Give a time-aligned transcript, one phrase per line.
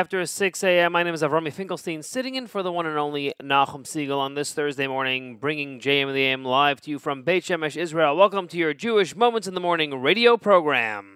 [0.00, 3.34] after 6 a.m., my name is Avrumi Finkelstein, sitting in for the one and only
[3.42, 7.44] Nachum Segal on this Thursday morning, bringing JM the AM live to you from Beit
[7.44, 8.16] Shemesh, Israel.
[8.16, 11.09] Welcome to your Jewish Moments in the Morning radio program.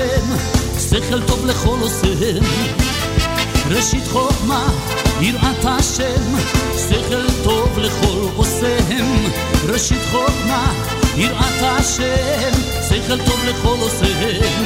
[0.00, 0.36] השם,
[0.90, 2.44] שכל טוב לכל עושיהם.
[3.70, 4.68] ראשית חוכמה,
[5.20, 6.36] יראת השם,
[6.88, 9.26] שכל טוב לכל עושיהם.
[9.68, 10.72] ראשית חוכמה,
[11.16, 14.64] יראת השם, שכל טוב לכל עושיהם.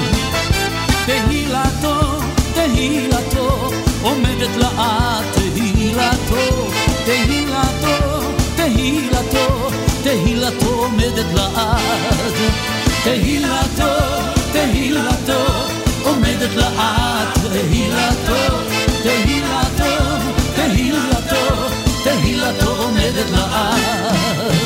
[1.06, 2.20] תהילתו,
[2.54, 3.70] תהילתו,
[4.02, 6.68] עומדת לאט תהילתו,
[7.04, 8.20] תהילתו,
[8.56, 9.70] תהילתו,
[10.02, 11.82] תהילתו עומדת לאט.
[13.04, 14.21] תהילתו,
[14.52, 15.44] תהילתו,
[16.02, 18.56] עומדת לאט תהילתו,
[19.02, 20.04] תהילתו,
[20.54, 21.54] תהילתו,
[22.04, 24.61] תהילתו עומדת לאט.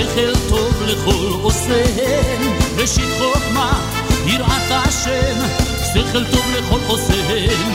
[0.00, 2.58] שכל טוב לכל עושיהם.
[2.76, 3.80] ראשית חוכמה,
[4.26, 5.36] יראת השם,
[5.94, 7.72] שכל טוב לכל עושיהם.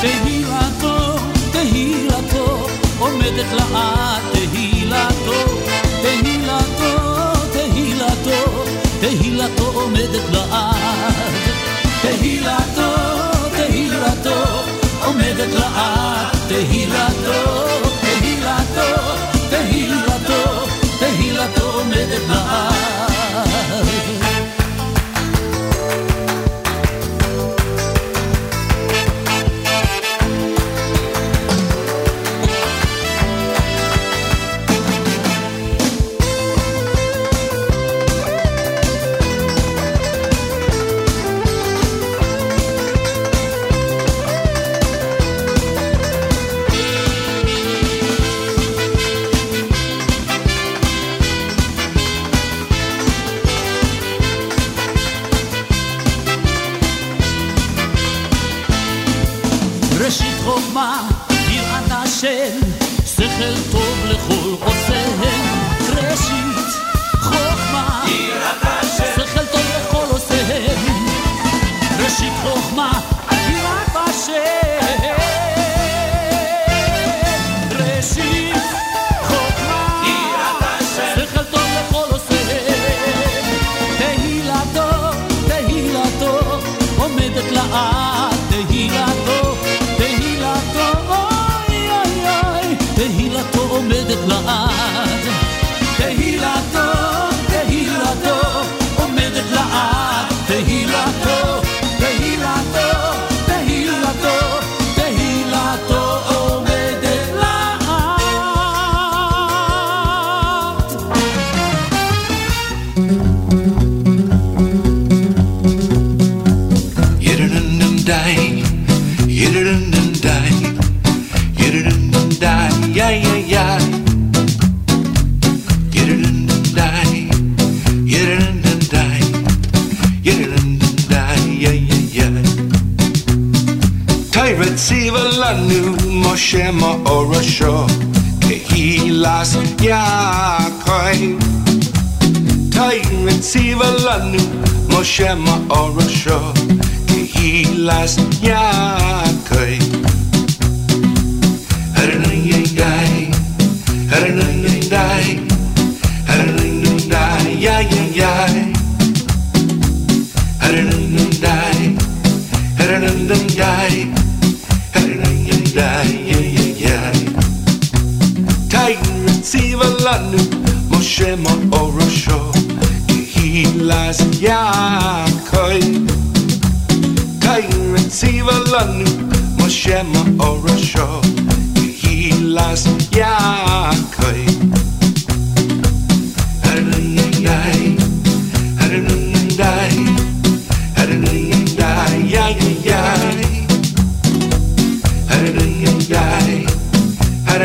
[0.00, 1.16] תהילתו,
[1.52, 2.66] תהילתו,
[2.98, 5.60] עומדת לאט תהילתו,
[6.02, 7.14] תהילתו.
[7.52, 8.64] תהילתו,
[9.00, 11.14] תהילתו עומדת לעד.
[12.02, 12.92] תהילתו,
[13.56, 14.44] תהילתו
[15.04, 16.36] עומדת לעד.
[16.48, 17.64] תהילתו,
[21.94, 22.93] committed my heart.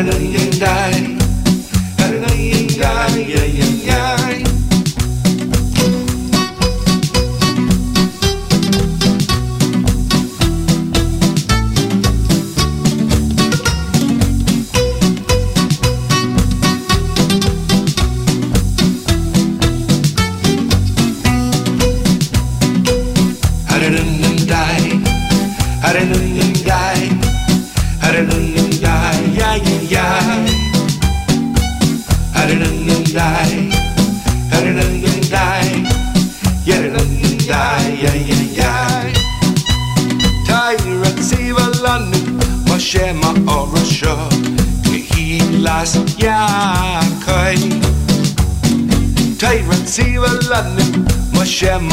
[0.06, 1.18] เรา
[51.60, 51.88] Moshe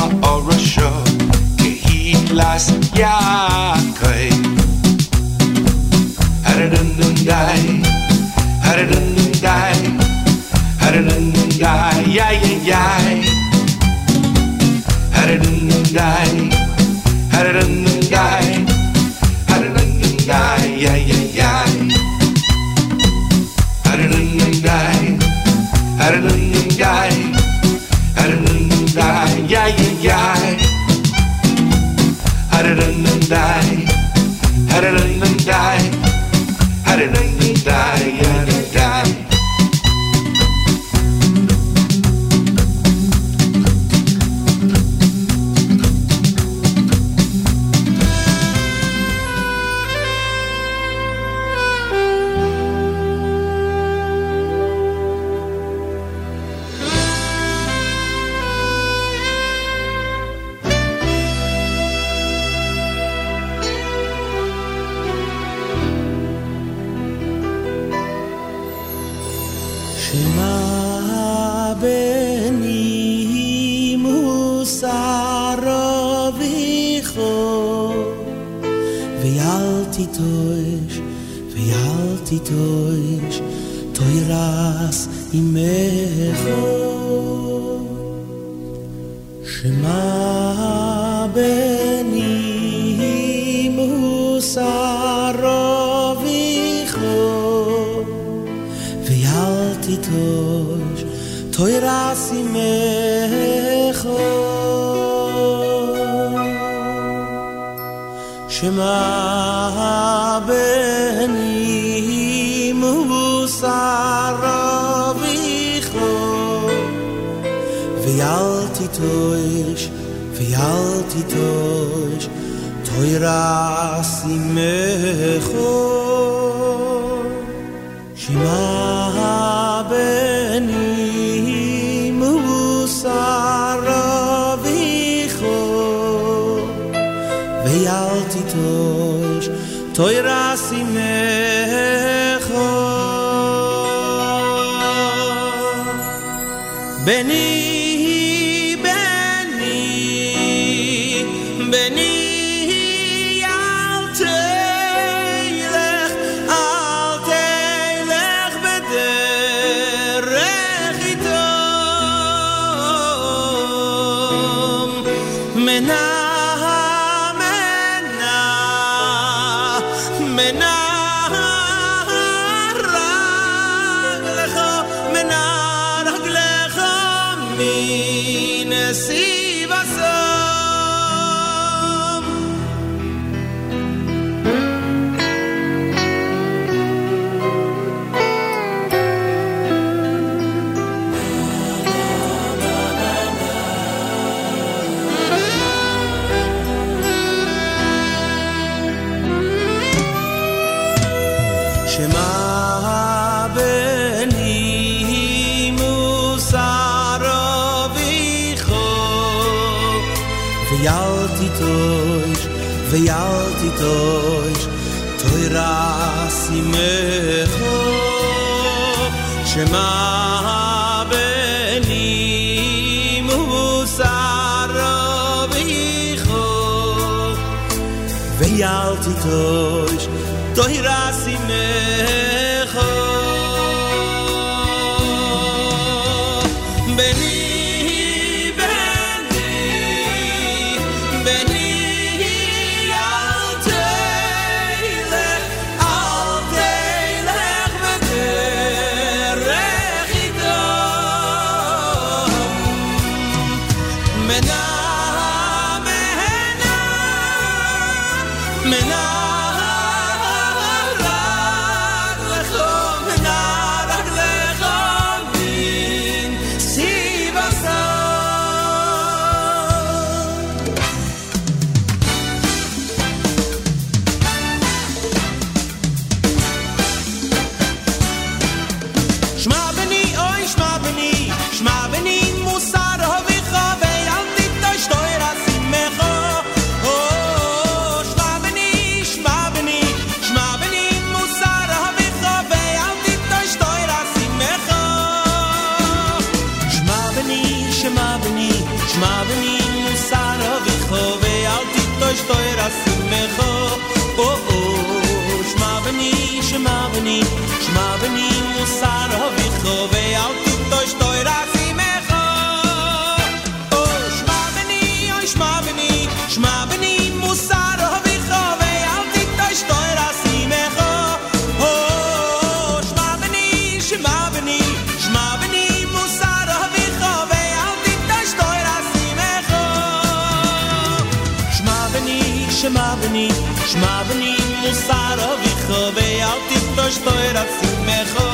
[336.90, 338.30] שטויר אַ פֿיק מחו,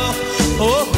[0.58, 0.91] אוה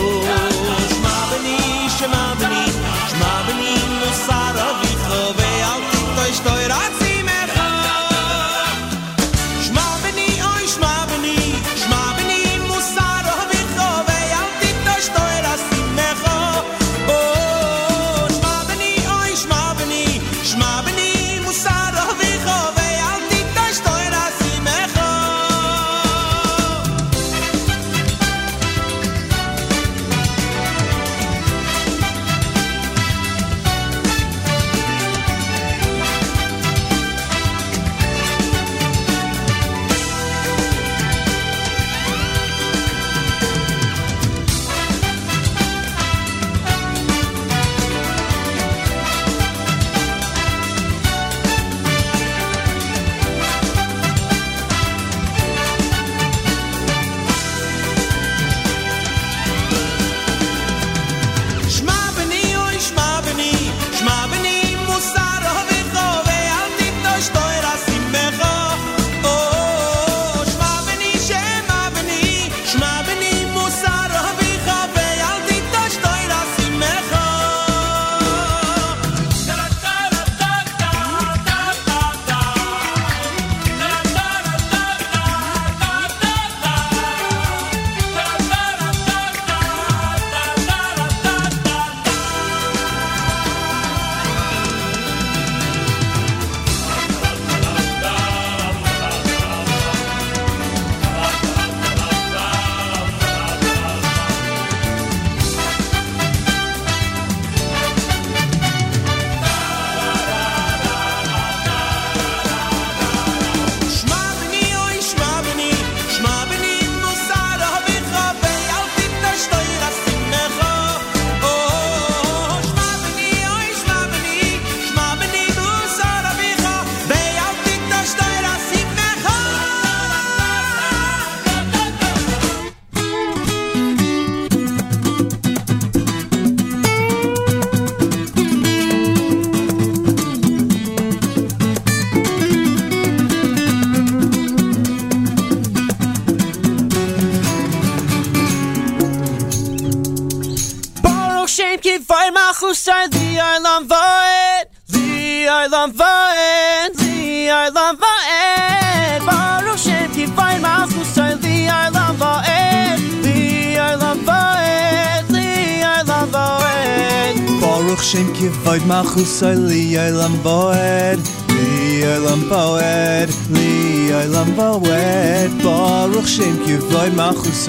[155.84, 167.60] Lavaed, Li'ar Lavaed, Baruch Shem Tifai Ma'as Musar, Li'ar Lavaed, Li'ar Lavaed, Li'ar Lavaed.
[167.60, 171.20] Baruch Shem Tifai Ma'as Li'ar Lavaed,
[171.52, 177.68] Li'ar Lavaed, Li'ar Lavaed, Baruch Shem Tifai Ma'as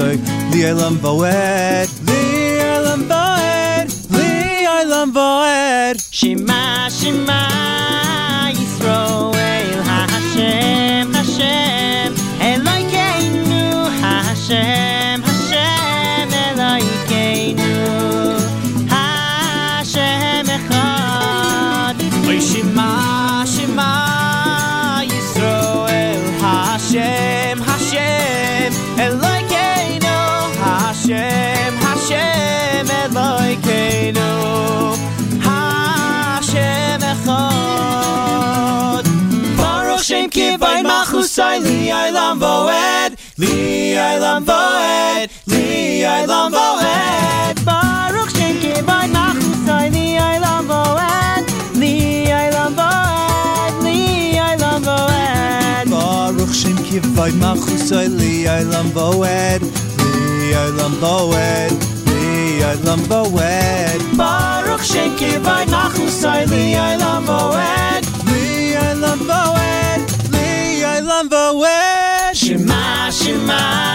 [0.54, 2.05] Li'ar Lavaed,
[41.36, 43.56] shine li ay lam voed li
[44.04, 45.66] ay lam voed li
[46.12, 49.08] ay lam voed baruch shem ki vay
[49.68, 51.92] sai li ay lam voed li
[52.38, 54.00] ay lam voed li
[54.46, 57.32] ay lam voed baruch shem ki vay
[57.90, 59.68] sai li ay lam voed
[60.00, 61.76] li ay lam voed
[62.12, 67.22] li ay lam voed baruch shem ki vay nachu sai li ay lam
[73.46, 73.95] my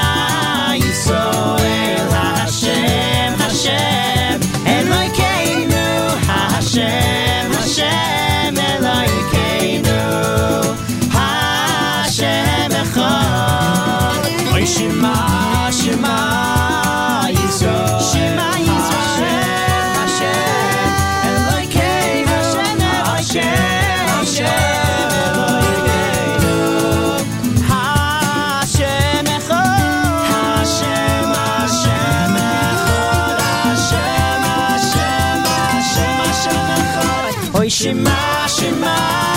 [37.70, 39.29] Shema Shema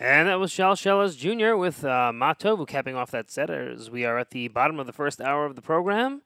[0.00, 1.56] was Shal Shellas Jr.
[1.56, 4.92] with uh, Matovu capping off that set as we are at the bottom of the
[4.92, 6.22] first hour of the program.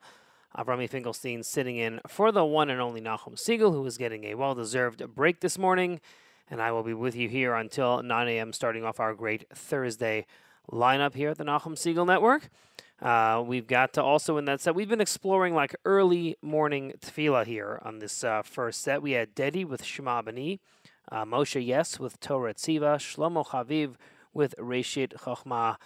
[0.57, 4.35] Avrumi Finkelstein sitting in for the one and only Nachum Segal, who is getting a
[4.35, 5.99] well deserved break this morning.
[6.49, 10.25] And I will be with you here until 9 a.m., starting off our great Thursday
[10.71, 12.49] lineup here at the Nachum Segal Network.
[13.01, 17.45] Uh, we've got to also in that set, we've been exploring like early morning tefillah
[17.45, 19.01] here on this uh, first set.
[19.01, 20.21] We had Dedi with Shema
[21.11, 23.95] uh, Moshe Yess with Torah Tziva, Shlomo Chaviv
[24.33, 25.77] with Reshit Chochmah,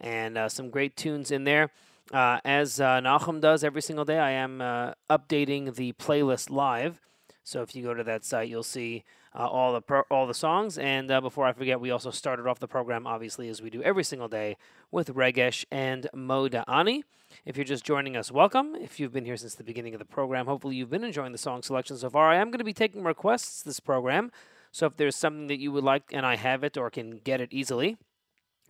[0.00, 1.70] and uh, some great tunes in there.
[2.12, 7.00] Uh, as uh, Nachum does every single day, I am uh, updating the playlist live.
[7.44, 10.34] So if you go to that site, you'll see uh, all the pro- all the
[10.34, 10.78] songs.
[10.78, 13.82] And uh, before I forget, we also started off the program, obviously, as we do
[13.82, 14.56] every single day,
[14.90, 17.04] with Regesh and Moda Ani.
[17.44, 18.74] If you're just joining us, welcome.
[18.74, 21.38] If you've been here since the beginning of the program, hopefully you've been enjoying the
[21.38, 22.30] song selection so far.
[22.30, 24.30] I am going to be taking requests this program.
[24.72, 27.40] So if there's something that you would like and I have it or can get
[27.40, 27.96] it easily,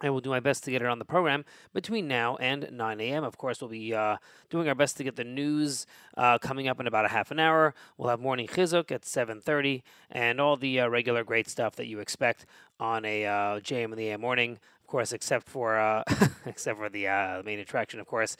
[0.01, 3.01] I will do my best to get it on the program between now and 9
[3.01, 3.25] a.m.
[3.25, 6.79] Of course, we'll be uh, doing our best to get the news uh, coming up
[6.79, 7.75] in about a half an hour.
[7.97, 11.99] We'll have morning chizuk at 7:30, and all the uh, regular great stuff that you
[11.99, 12.47] expect
[12.79, 14.59] on a uh, JM in the AM morning.
[14.81, 16.05] Of course, except for uh,
[16.47, 18.37] except for the uh, main attraction, of course,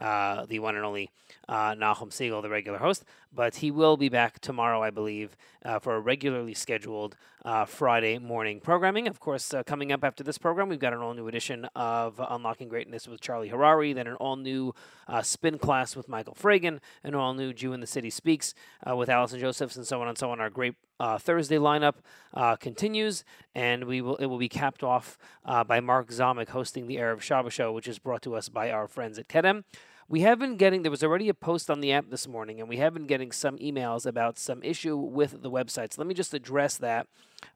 [0.00, 1.10] the one and only
[1.48, 3.04] Nachum Segal, the regular host.
[3.36, 8.18] But he will be back tomorrow, I believe, uh, for a regularly scheduled uh, Friday
[8.18, 9.06] morning programming.
[9.06, 12.18] Of course, uh, coming up after this program, we've got an all new edition of
[12.18, 14.74] Unlocking Greatness with Charlie Harary, then an all new
[15.06, 18.54] uh, spin class with Michael Fragan, an all new Jew in the City Speaks
[18.90, 20.40] with Allison Josephs, and so on and so on.
[20.40, 21.96] Our great uh, Thursday lineup
[22.32, 23.22] uh, continues,
[23.54, 27.20] and we will it will be capped off uh, by Mark Zomick hosting the Erev
[27.20, 29.64] Shabbos show, which is brought to us by our friends at Kedem.
[30.08, 32.68] We have been getting there was already a post on the app this morning, and
[32.68, 35.92] we have been getting some emails about some issue with the website.
[35.92, 37.08] So let me just address that.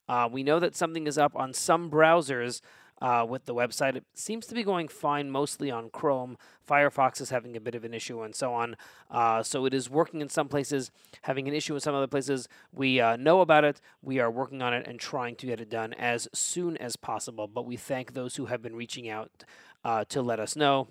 [0.08, 2.60] Uh, we know that something is up on some browsers
[3.00, 3.94] uh, with the website.
[3.94, 6.36] It seems to be going fine mostly on Chrome.
[6.68, 8.74] Firefox is having a bit of an issue and so on.
[9.08, 10.90] Uh, so it is working in some places,
[11.22, 12.48] having an issue in some other places.
[12.72, 13.80] We uh, know about it.
[14.02, 17.46] We are working on it and trying to get it done as soon as possible.
[17.46, 19.30] But we thank those who have been reaching out
[19.84, 20.88] uh, to let us know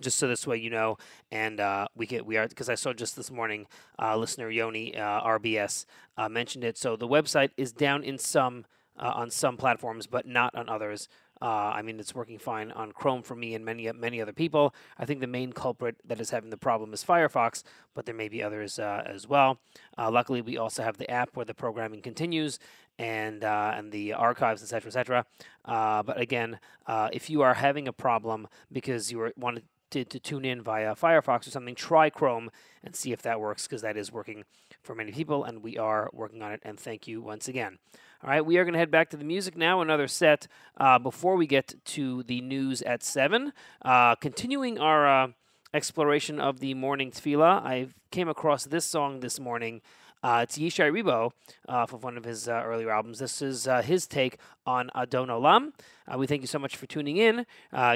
[0.00, 0.96] just so this way you know
[1.30, 3.66] and uh, we get we are because i saw just this morning
[4.00, 5.86] uh, listener yoni uh, rbs
[6.16, 8.64] uh, mentioned it so the website is down in some
[8.98, 11.08] uh, on some platforms but not on others
[11.42, 14.74] uh, I mean, it's working fine on Chrome for me and many many other people.
[14.98, 17.62] I think the main culprit that is having the problem is Firefox,
[17.94, 19.58] but there may be others as well.
[19.96, 22.58] luckily, we also have the app where the programming continues,
[23.00, 25.26] and uh, and the archives, etc., etc.
[25.64, 30.18] Uh, but again, uh, if you are having a problem because you wanted to, to
[30.18, 32.50] tune in via Firefox or something, try Chrome
[32.82, 34.44] and see if that works because that is working
[34.82, 36.60] for many people, and we are working on it.
[36.62, 37.78] And thank you once again.
[38.22, 39.80] All right, we are going to head back to the music now.
[39.80, 43.52] Another set uh, before we get to the news at seven.
[43.82, 45.28] Uh, continuing our uh,
[45.72, 49.80] exploration of the morning tefillah, I came across this song this morning.
[50.22, 51.32] Uh, it's Yishai Rebo
[51.68, 53.18] uh, from one of his uh, earlier albums.
[53.18, 55.72] This is uh, his take on Adon Olam.
[56.06, 57.46] Uh, we thank you so much for tuning in.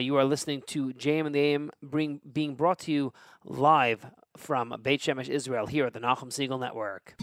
[0.00, 3.12] You are listening to JM and the AM bring, being brought to you
[3.44, 4.06] live
[4.36, 7.14] from Beit Shemesh, Israel, here at the Nachum Segal Network.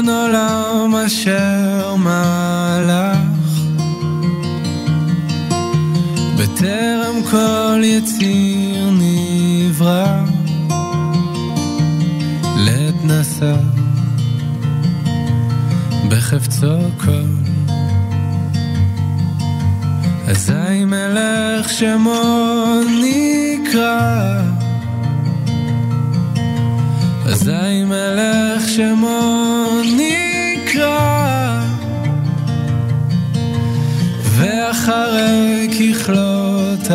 [0.00, 3.18] אדון עולם אשר מלך
[6.36, 10.24] בטרם כל יציר נברא.
[12.56, 13.56] לעת נסע
[16.08, 17.30] בחפצו כל
[20.28, 24.59] אזי מלך שמו נקרא
[27.30, 29.66] אזי מלך שמו
[29.96, 31.60] נקרא.
[34.22, 36.90] ואחרי ככלות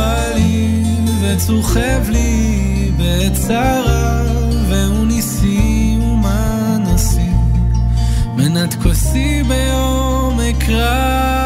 [0.00, 4.22] אוהלים וצורחב לי בצרה
[4.68, 7.30] והוא ניסי ומנסי
[8.36, 11.39] מנת כוסי בעומק רב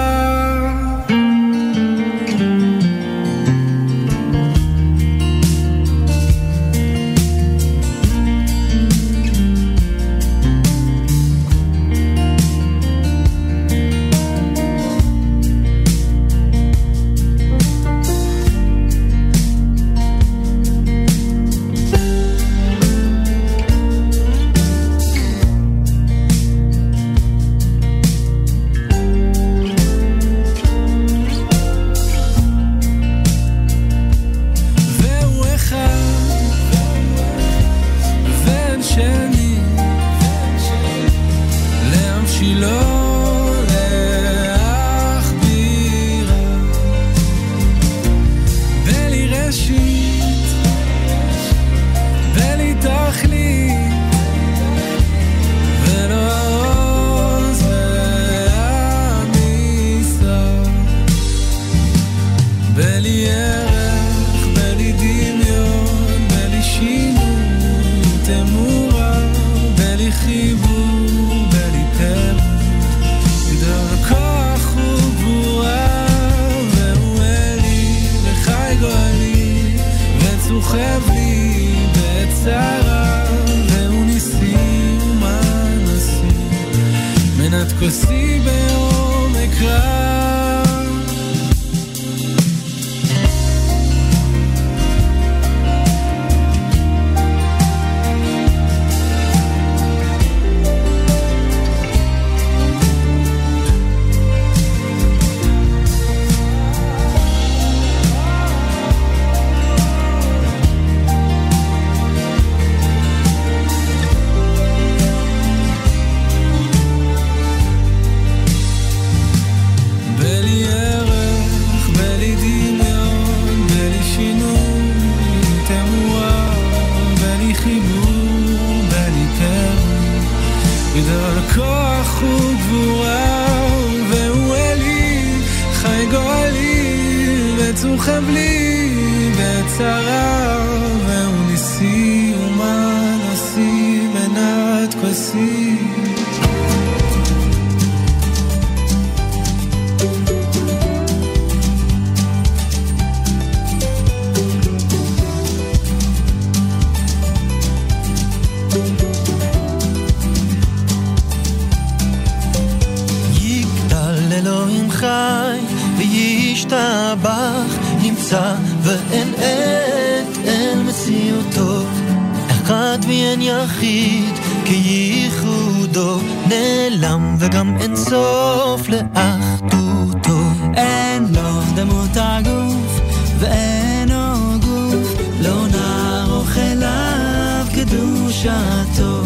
[173.08, 180.40] ואין יחיד כייחודו נעלם וגם אין סוף לאחדותו.
[180.74, 183.00] אין לו דמות הגוף
[183.38, 189.22] ואינו גוף לא נערוך אליו קדושתו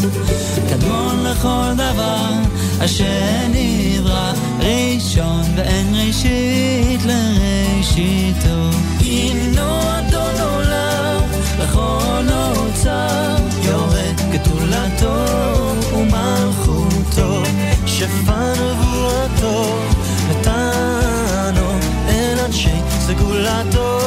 [0.71, 8.71] קדמון לכל דבר אשר נברא ראשון ואין ראשית לראשיתו.
[9.01, 11.23] הינו אדון עולם
[11.59, 13.38] לכל נוצר
[14.99, 17.43] גדולתו ומלכותו
[17.87, 19.79] שפע נבואתו
[20.31, 21.71] נתנו
[22.09, 24.01] אל אנשי סגולתו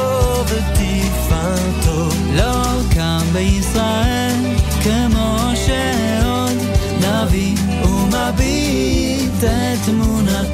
[0.47, 2.63] ותפארתו לא
[2.93, 4.35] קם בישראל
[4.83, 6.57] כמו שעוד
[7.01, 10.50] נביא ומביט את תמונתו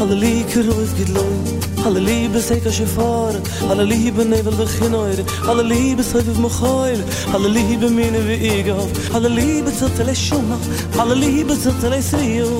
[0.00, 3.34] alle liker ruf geht loy alle liebe seit as gefor
[3.70, 8.90] alle liebe nevel de ginoyre alle liebe seit vu mochoyle alle liebe mine vi igof
[9.14, 10.58] alle liebe zut le shuma
[11.00, 12.50] alle liebe zut le sriu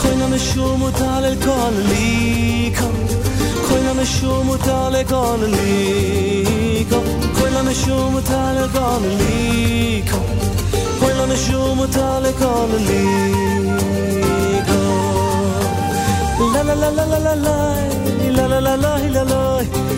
[0.00, 2.96] koyn an shuma tal el kol likom
[3.68, 7.06] koyn an shuma tal el kol likom
[7.38, 10.26] koyn an shuma tal el kol likom
[11.00, 14.27] koyn an shuma tal el kol likom
[16.68, 17.54] la la la la la
[18.36, 19.24] la la la la la la
[19.76, 19.94] la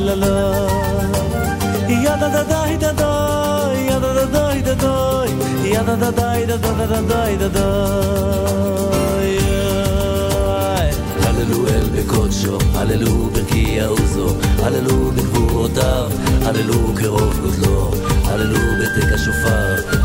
[0.00, 0.68] la la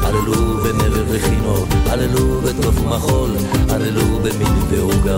[0.03, 3.29] הללו בנבל וחינו, הללו בטוב ומחול,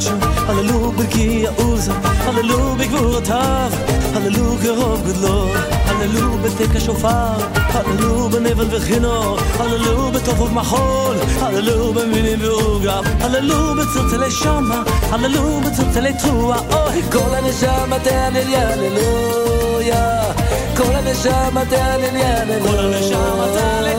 [0.00, 3.70] גבורות שם, הללו ברקיעוז, הללו בגבורותיו,
[4.14, 5.46] הללו קרוב גודלו,
[5.86, 14.82] הללו בתק השופר, הללו בנבל וכינור, הללו בתוף ובמחול, הללו במינים ועוגב, הללו בצלצלי שמה,
[15.10, 20.32] הללו בצלצלי תרועה, אוי, כל הנשמה תהלל יללויה,
[20.76, 23.90] כל הנשמה תהלל יללויה, כל הנשמה תהלל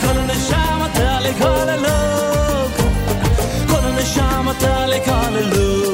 [0.00, 2.23] כל הנשמה תהלל כל הללויה.
[4.44, 5.93] Mama Talik, hallelujah.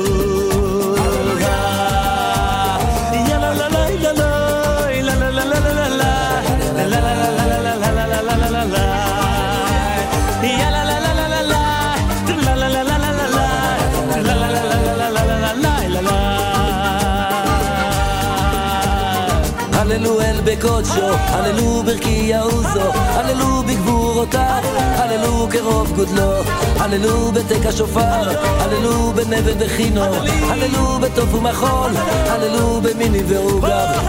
[20.60, 26.32] בקודשו, הללו ברכי יעוזו, הללו בגבורותיו, הללו כרוב גודלו,
[26.78, 30.16] הללו בתק השופר, הללו בנבל וכינור,
[30.50, 31.90] הללו בתוף ומחול,
[32.26, 33.68] הללו במיני ועוגב.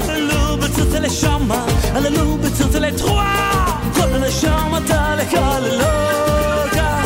[0.10, 7.02] הללו בצלצלי שמה, הללו בצלצלי תרועה, כל הנשמה תלך הללוקה,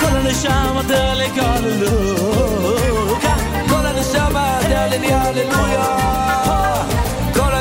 [0.00, 3.34] כל הנשמה תלך הללוקה,
[3.68, 6.10] כל הנשמה תהלל הללויה.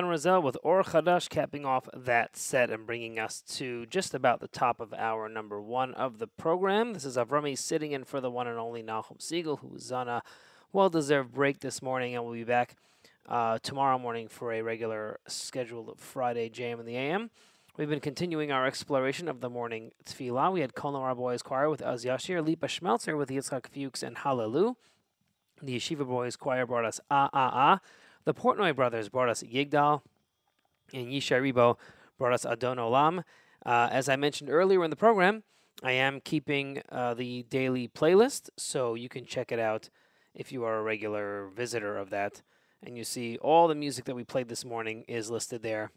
[0.00, 4.48] Razel with Or Chadash capping off that set and bringing us to just about the
[4.48, 6.94] top of hour number one of the program.
[6.94, 10.08] This is Avrumi sitting in for the one and only Nachum Segal, who is on
[10.08, 10.22] a
[10.72, 12.74] well-deserved break this morning, and we'll be back
[13.28, 17.30] uh, tomorrow morning for a regular scheduled Friday jam in the AM.
[17.76, 20.52] We've been continuing our exploration of the morning tefillah.
[20.52, 24.74] We had Kolomar Boys Choir with Az Yashir, Lipa Schmelzer with Yitzchak Fuchs and Hallelu.
[25.60, 27.80] The Yeshiva Boys Choir brought us Ah Ah Ah.
[28.24, 30.02] The Portnoy brothers brought us Yigdal,
[30.92, 31.76] and Yishai Rebo
[32.18, 33.24] brought us Adon Olam.
[33.66, 35.42] Uh, as I mentioned earlier in the program,
[35.82, 39.90] I am keeping uh, the daily playlist, so you can check it out
[40.34, 42.42] if you are a regular visitor of that.
[42.80, 45.90] And you see all the music that we played this morning is listed there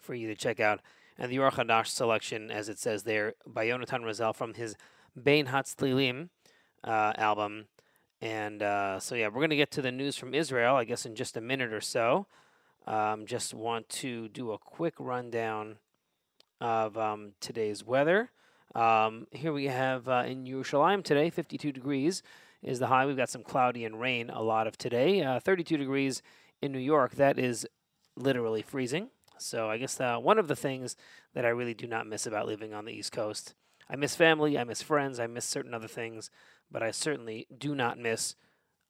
[0.00, 0.80] for you to check out.
[1.18, 4.76] And the Or Chadash selection, as it says there, by Yonatan Razel from his
[5.20, 6.28] Bein Hatzlilim
[6.84, 7.66] uh, album.
[8.20, 11.04] And uh, so, yeah, we're going to get to the news from Israel, I guess,
[11.04, 12.26] in just a minute or so.
[12.86, 15.76] Um, just want to do a quick rundown
[16.60, 18.30] of um, today's weather.
[18.74, 22.22] Um, here we have uh, in Yerushalayim today, 52 degrees
[22.62, 23.06] is the high.
[23.06, 25.22] We've got some cloudy and rain a lot of today.
[25.22, 26.22] Uh, 32 degrees
[26.62, 27.14] in New York.
[27.14, 27.66] That is
[28.16, 29.08] literally freezing.
[29.38, 30.96] So I guess uh, one of the things
[31.34, 33.54] that I really do not miss about living on the East Coast.
[33.88, 36.30] I miss family, I miss friends, I miss certain other things,
[36.70, 38.34] but I certainly do not miss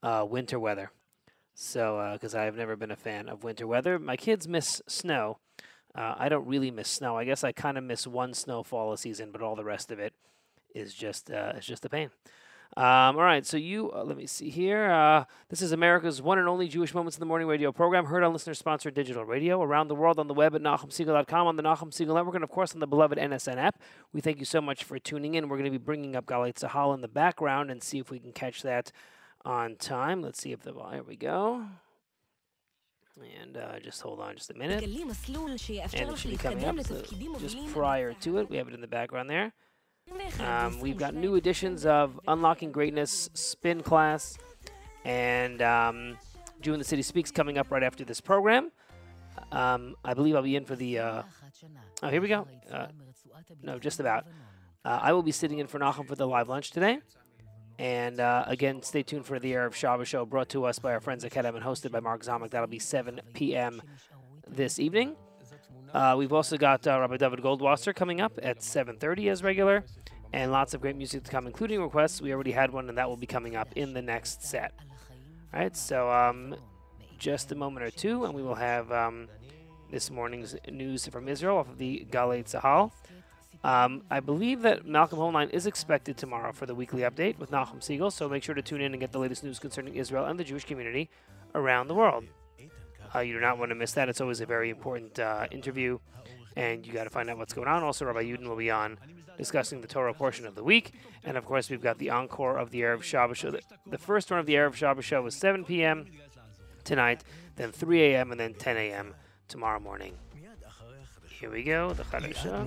[0.03, 0.91] uh, winter weather.
[1.55, 5.39] So, because I've never been a fan of winter weather, my kids miss snow,
[5.97, 7.16] Uh, I don't really miss snow.
[7.16, 9.99] I guess I kind of miss one snowfall a season, but all the rest of
[9.99, 10.12] it
[10.74, 12.11] is just uh, is just a pain.
[12.77, 14.91] Um, all right, so you, uh, let me see here.
[14.91, 18.23] Uh, this is America's one and only Jewish Moments in the Morning radio program, heard
[18.23, 21.62] on listener sponsored digital radio, around the world on the web at NachumSegal.com, on the
[21.62, 23.81] Nachum Segal Network, and of course on the beloved NSN app.
[24.12, 25.49] We thank you so much for tuning in.
[25.49, 28.19] We're going to be bringing up Galei Tzahal in the background and see if we
[28.19, 28.93] can catch that
[29.45, 30.21] on time.
[30.21, 31.64] Let's see if the, well, here we go.
[33.41, 34.83] And uh, just hold on just a minute.
[35.95, 38.51] And it should be coming up uh, just prior to it.
[38.51, 39.55] We have it in the background there.
[40.09, 44.38] 21 Um, we've got new editions of Unlocking Greatness Spin Class
[45.04, 46.18] and um,
[46.61, 48.70] Jew in the City Speaks coming up right after this program.
[49.52, 50.98] Um, I believe I'll be in for the.
[50.98, 51.22] Uh,
[52.02, 52.46] oh, here we go.
[52.70, 52.86] Uh,
[53.62, 54.26] no, just about.
[54.84, 57.00] Uh, I will be sitting in for Nachum for the live lunch today.
[57.78, 61.00] And uh, again, stay tuned for the Erev Shabbos show brought to us by our
[61.00, 62.50] friends at Kedem and hosted by Mark Zamek.
[62.50, 63.82] That'll be 7 p.m.
[64.48, 65.16] this evening.
[65.97, 69.82] Uh, we've also got uh, Rabbi David Goldwasser coming up at 7:30 as regular,
[70.30, 72.20] and lots of great music to come, including requests.
[72.20, 74.74] We already had one, and that will be coming up in the next set.
[75.55, 76.55] All right, so um,
[77.16, 79.28] just a moment or two, and we will have um,
[79.90, 82.92] this morning's news from Israel off of the Galei Tzahal.
[83.64, 87.80] Um, I believe that Malcolm Hoenlein is expected tomorrow for the weekly update with Nachum
[87.80, 90.38] Segal, so make sure to tune in and get the latest news concerning Israel and
[90.38, 91.09] the Jewish community
[91.55, 92.26] around the world.
[93.17, 94.11] Uh, you do not want to miss that.
[94.11, 95.99] It's always a very important uh, interview,
[96.55, 97.83] and you got to find out what's going on.
[97.83, 98.99] Also, Rabbi Yudin will be on
[99.39, 100.93] discussing the Torah portion of the week,
[101.25, 103.53] and of course, we've got the encore of the Erev Shabbos show.
[103.87, 106.07] The, first one of the Erev Shabbos show was 7 p.m.
[106.85, 107.25] tonight,
[107.57, 109.14] then 3 a.m., and then 10 a.m.
[109.49, 110.14] tomorrow morning.
[111.29, 112.67] Here we go, the Chadashah.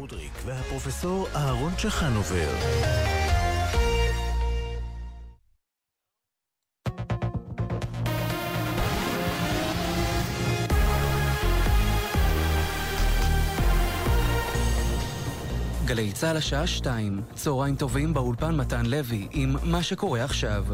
[15.89, 20.65] גלי צה"ל השעה שתיים, צהריים טובים באולפן מתן לוי, עם מה שקורה עכשיו.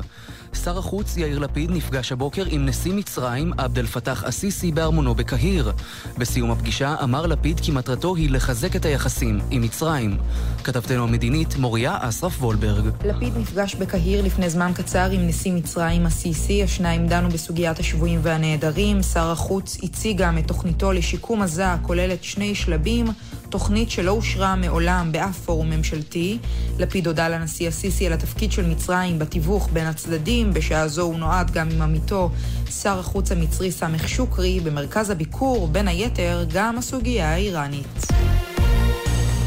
[0.64, 5.72] שר החוץ יאיר לפיד נפגש הבוקר עם נשיא מצרים עבד אל פתאח א-סיסי בארמונו בקהיר.
[6.18, 10.18] בסיום הפגישה אמר לפיד כי מטרתו היא לחזק את היחסים עם מצרים.
[10.64, 12.90] כתבתנו המדינית מוריה אסרף וולברג.
[13.06, 19.04] לפיד נפגש בקהיר לפני זמן קצר עם נשיא מצרים א-סיסי, השניים דנו בסוגיית השבויים והנעדרים.
[19.04, 23.06] שר החוץ הציג גם את תוכניתו לשיקום עזה, הכוללת שני שלבים,
[23.56, 26.38] תוכנית שלא אושרה מעולם באף פורום ממשלתי.
[26.80, 31.52] לפיד הודה לנשיא א-סיסי על התפקיד של מצרים בתיווך בין הצדדים, בשעה זו הוא נועד
[31.52, 32.32] גם עם עמיתו,
[32.82, 38.08] שר החוץ המצרי סמך שוקרי, במרכז הביקור, בין היתר, גם הסוגיה האיראנית.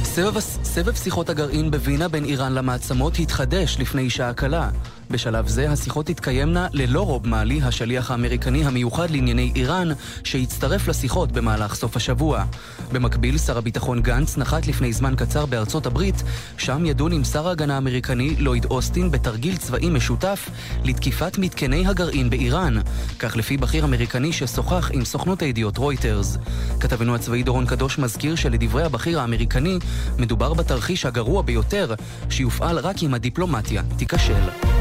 [0.05, 4.71] סבב, סבב שיחות הגרעין בווינה בין איראן למעצמות התחדש לפני שעה קלה.
[5.11, 9.89] בשלב זה השיחות תתקיימנה ללא רוב מאלי, השליח האמריקני המיוחד לענייני איראן,
[10.25, 12.45] שהצטרף לשיחות במהלך סוף השבוע.
[12.93, 16.23] במקביל, שר הביטחון גנץ נחת לפני זמן קצר בארצות הברית,
[16.59, 20.51] שם ידון עם שר ההגנה האמריקני לויד אוסטין בתרגיל צבאי משותף
[20.85, 22.75] לתקיפת מתקני הגרעין באיראן.
[23.19, 26.39] כך לפי בכיר אמריקני ששוחח עם סוכנות הידיעות רויטרס.
[26.81, 29.79] כתבנו הצבאי דורון קדוש מזכיר שלדברי הבכיר האמריקני,
[30.19, 31.95] מדובר בתרחיש הגרוע ביותר,
[32.31, 34.78] שיופעל רק אם הדיפלומטיה תיכשל.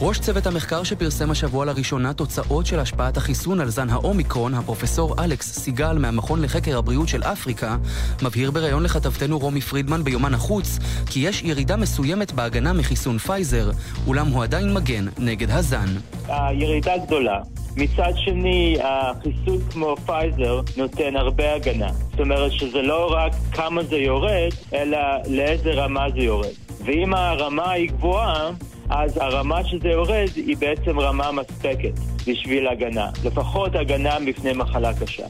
[0.00, 5.58] ראש צוות המחקר שפרסם השבוע לראשונה תוצאות של השפעת החיסון על זן האומיקרון, הפרופסור אלכס
[5.58, 7.76] סיגל מהמכון לחקר הבריאות של אפריקה,
[8.22, 10.78] מבהיר בריאיון לכתבתנו רומי פרידמן ביומן החוץ,
[11.10, 13.70] כי יש ירידה מסוימת בהגנה מחיסון פייזר,
[14.06, 15.88] אולם הוא עדיין מגן נגד הזן.
[16.28, 17.40] הירידה גדולה.
[17.76, 21.88] מצד שני, החיסון כמו פייזר נותן הרבה הגנה.
[22.10, 26.52] זאת אומרת שזה לא רק כמה זה יורד, אלא לאיזה רמה זה יורד.
[26.84, 28.50] ואם הרמה היא גבוהה,
[28.90, 31.92] אז הרמה שזה יורד היא בעצם רמה מספקת
[32.26, 33.10] בשביל הגנה.
[33.24, 35.26] לפחות הגנה מפני מחלה קשה.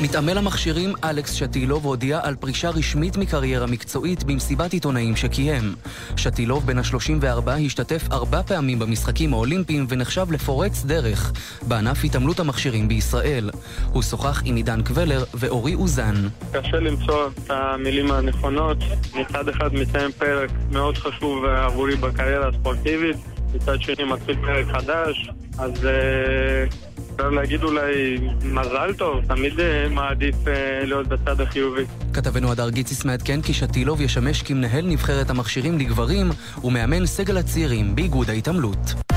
[0.00, 5.74] מתעמל המכשירים אלכס שטילוב הודיע על פרישה רשמית מקריירה מקצועית במסיבת עיתונאים שקיים.
[6.16, 11.32] שטילוב בן ה-34 השתתף ארבע פעמים במשחקים האולימפיים ונחשב לפורץ דרך
[11.62, 13.50] בענף התעמלות המכשירים בישראל.
[13.92, 16.14] הוא שוחח עם עידן קבלר ואורי אוזן.
[16.52, 18.78] קשה למצוא את המילים הנכונות.
[19.14, 23.16] מצד אחד מסיים פרק מאוד חשוב עבורי בקריירה הספורטיבית,
[23.56, 25.72] מצד שני מתחיל פרק חדש, אז...
[25.84, 26.74] uh...
[27.16, 29.52] אפשר להגיד אולי מזל טוב, תמיד
[29.90, 30.36] מעדיף
[30.84, 31.84] להיות בצד החיובי.
[32.12, 36.30] כתבנו הדר גיציס מעדכן כי שטילוב ישמש כמנהל נבחרת המכשירים לגברים
[36.64, 39.15] ומאמן סגל הצעירים באיגוד ההתעמלות.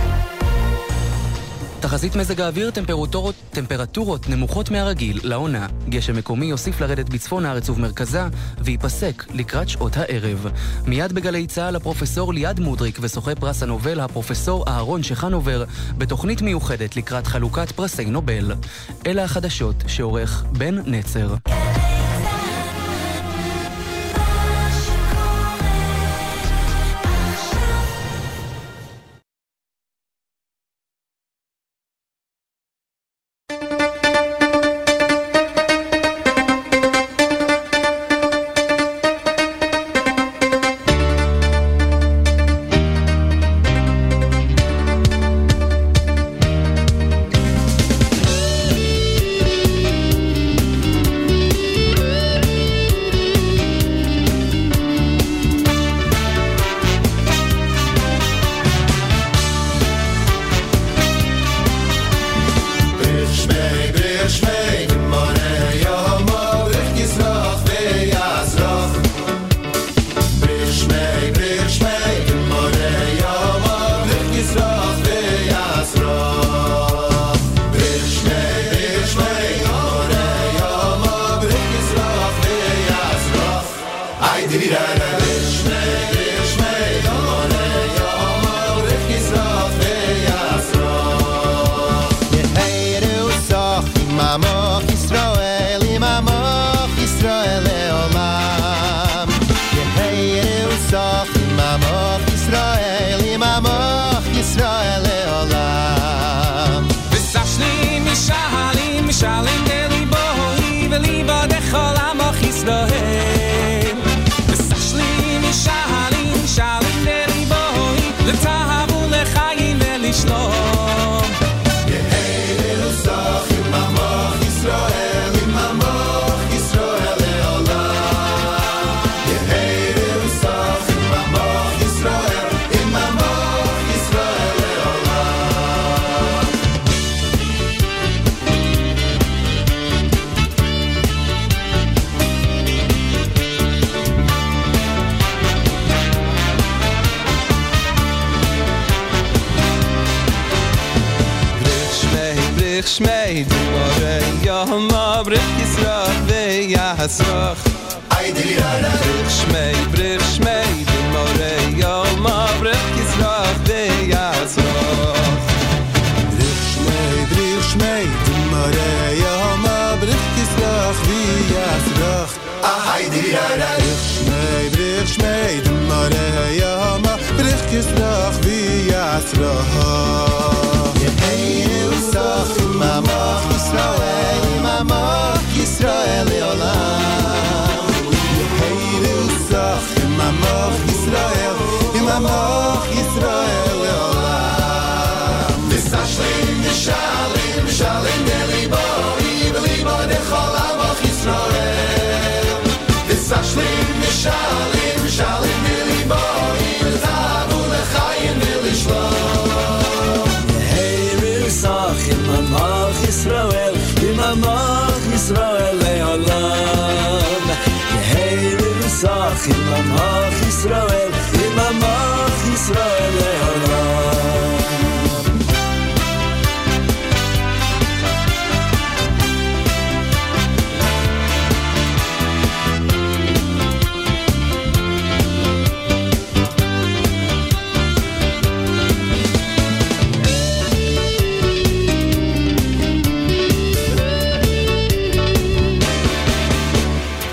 [1.82, 5.68] תחזית מזג האוויר, טמפרטורות, טמפרטורות נמוכות מהרגיל לעונה.
[5.90, 8.22] גשם מקומי יוסיף לרדת בצפון הארץ ובמרכזה,
[8.58, 10.48] וייפסק לקראת שעות הערב.
[10.86, 15.64] מיד בגלי צה"ל הפרופסור ליעד מודריק וזוכה פרס הנובל הפרופסור אהרון שחנובר,
[15.98, 18.52] בתוכנית מיוחדת לקראת חלוקת פרסי נובל.
[19.08, 21.36] אלה החדשות שעורך בן נצר.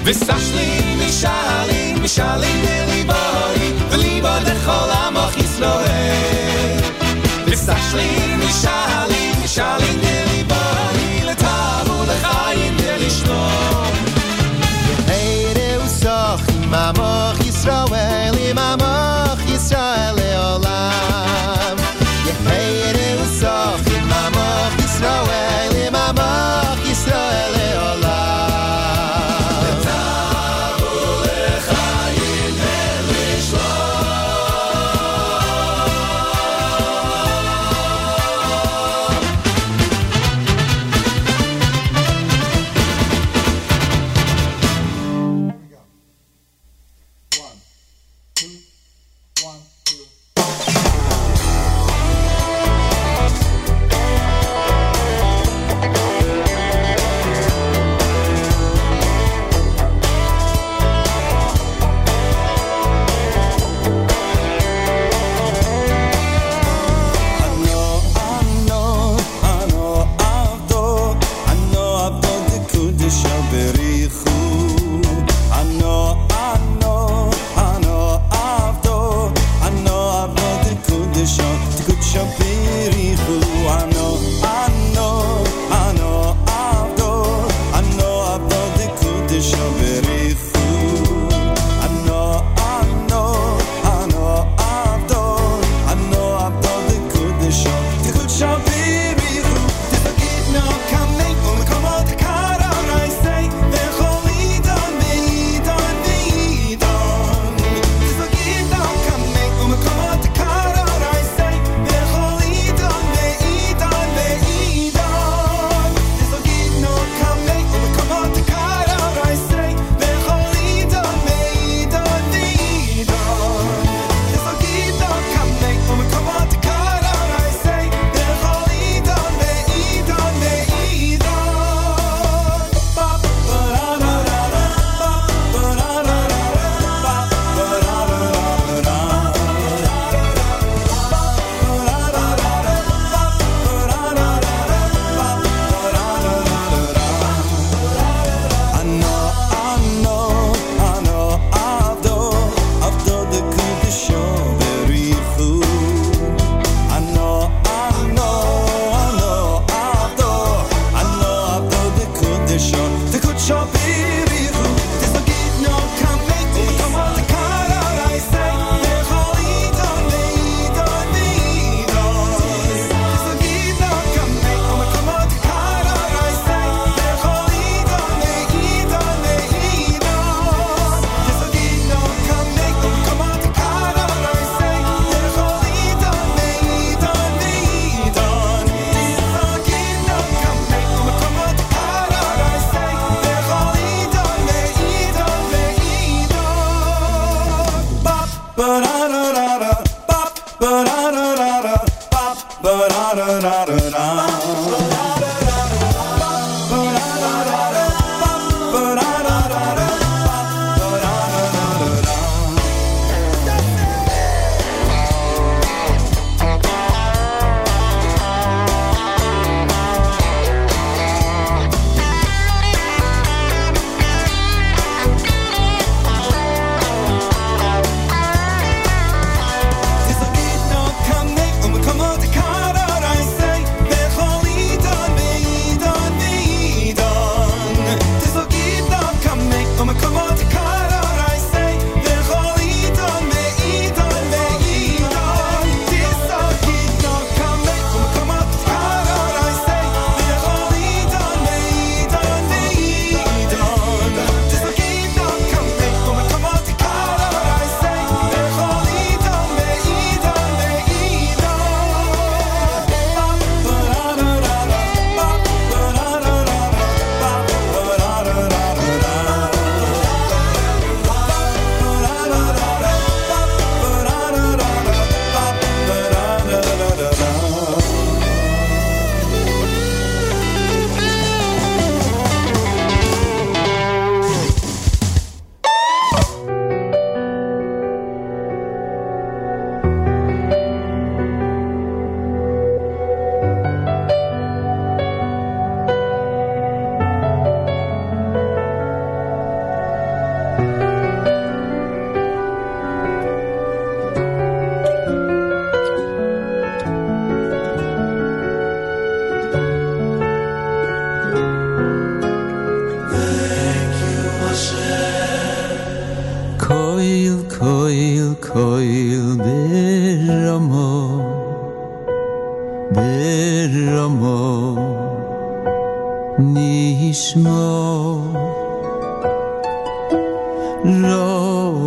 [0.08, 2.95] וסע שלי משאלים, משאלים אלי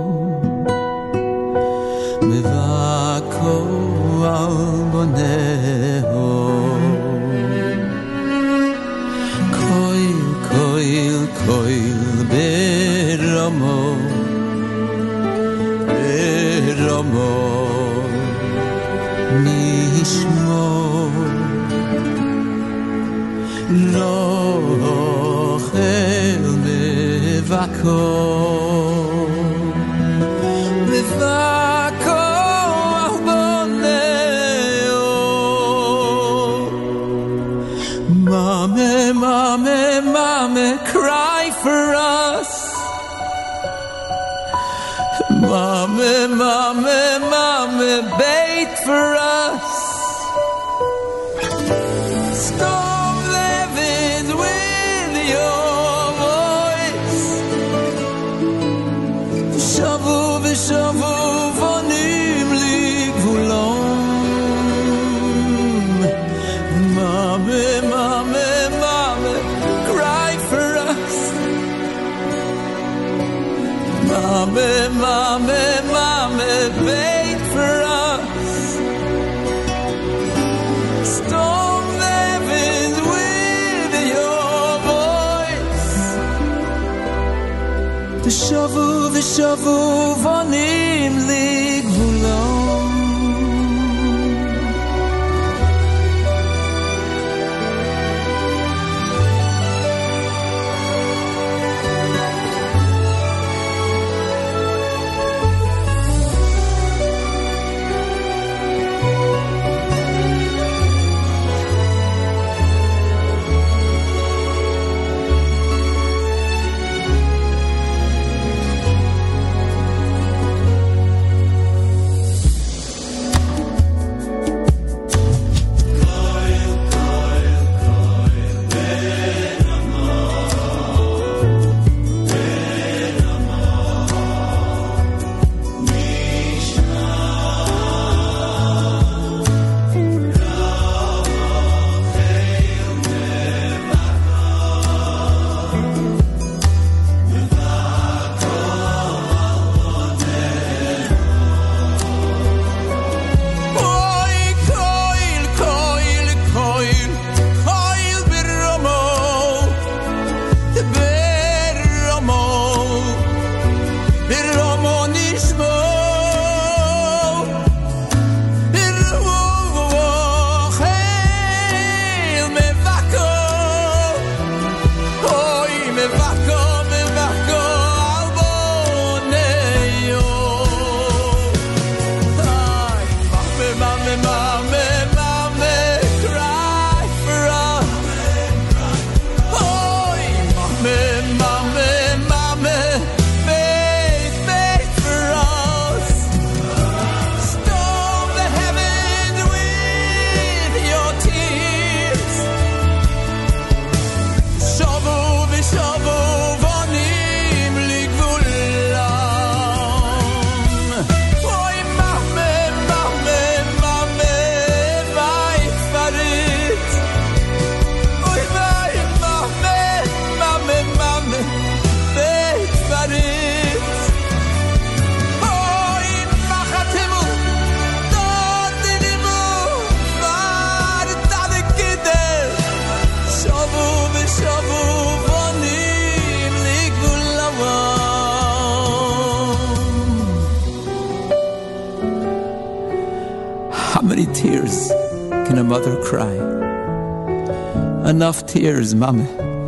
[248.94, 249.61] Enough tears,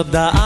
[0.00, 0.39] So that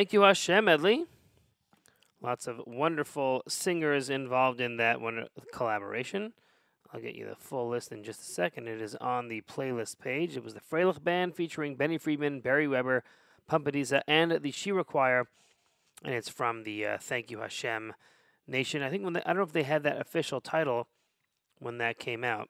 [0.00, 1.04] Thank You Hashem medley.
[2.22, 6.32] Lots of wonderful singers involved in that one collaboration.
[6.90, 8.66] I'll get you the full list in just a second.
[8.66, 10.38] It is on the playlist page.
[10.38, 13.04] It was the Freilich Band featuring Benny Friedman, Beri Weber,
[13.46, 15.28] Pumpediza, and the Shira Choir.
[16.02, 17.92] And it's from the uh, Thank You Hashem
[18.46, 18.82] Nation.
[18.82, 20.88] I think when they, I don't know if they had that official title
[21.58, 22.48] when that came out,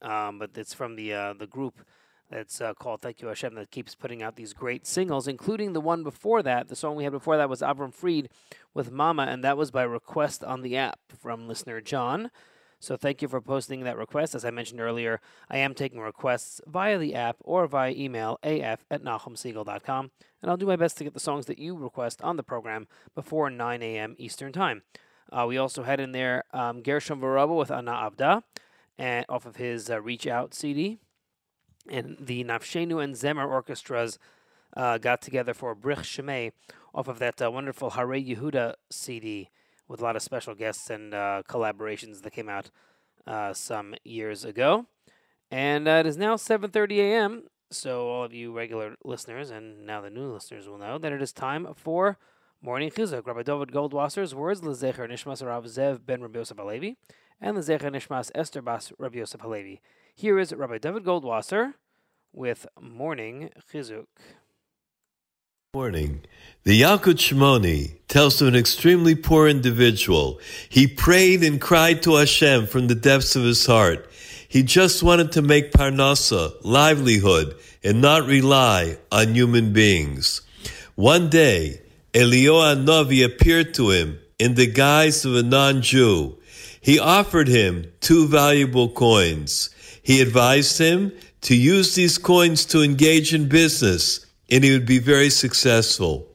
[0.00, 1.84] um, but it's from the uh, the group
[2.30, 5.80] that's uh, called Thank You Hashem that keeps putting out these great singles, including the
[5.80, 6.68] one before that.
[6.68, 8.28] The song we had before that was Avram Fried
[8.72, 12.30] with Mama, and that was by request on the app from listener John.
[12.78, 14.34] So thank you for posting that request.
[14.34, 15.20] As I mentioned earlier,
[15.50, 20.56] I am taking requests via the app or via email af at nachumsegal.com, and I'll
[20.56, 23.82] do my best to get the songs that you request on the program before 9
[23.82, 24.14] a.m.
[24.18, 24.82] Eastern Time.
[25.30, 28.42] Uh, we also had in there um, Gershon Veroba with Ana Abda,
[28.96, 30.98] and off of his uh, Reach Out CD.
[31.90, 34.18] And the Nafshenu and Zemer orchestras
[34.76, 36.52] uh, got together for Brich Shemay
[36.94, 39.50] off of that uh, wonderful Hare Yehuda CD
[39.88, 42.70] with a lot of special guests and uh, collaborations that came out
[43.26, 44.86] uh, some years ago.
[45.50, 47.42] And uh, it is now 7:30 a.m.
[47.72, 51.22] So all of you regular listeners and now the new listeners will know that it
[51.22, 52.18] is time for
[52.62, 53.26] morning chizuk.
[53.26, 56.96] Rabbi David Goldwasser's words: "Lezecher Nishmas Rav Zev ben Rabbi Yosef Halevi,"
[57.40, 59.80] and "Lezecher Nishmas Esther Bas Rabbi Yosef Halevi."
[60.14, 61.74] Here is Rabbi David Goldwasser
[62.32, 64.06] with morning chizuk.
[65.72, 66.22] Morning.
[66.64, 70.40] The Yalkut Shimoni tells of an extremely poor individual.
[70.68, 74.10] He prayed and cried to Hashem from the depths of his heart.
[74.48, 77.54] He just wanted to make parnasa, livelihood,
[77.84, 80.42] and not rely on human beings.
[80.96, 81.82] One day,
[82.12, 86.36] Eliyahu Novi appeared to him in the guise of a non-Jew.
[86.80, 89.70] He offered him two valuable coins.
[90.02, 91.12] He advised him
[91.42, 96.26] to use these coins to engage in business and he would be very successful.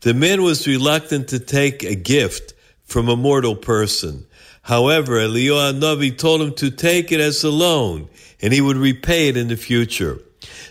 [0.00, 4.26] The man was reluctant to take a gift from a mortal person.
[4.62, 8.08] However, Eliyahu Navi told him to take it as a loan
[8.40, 10.18] and he would repay it in the future.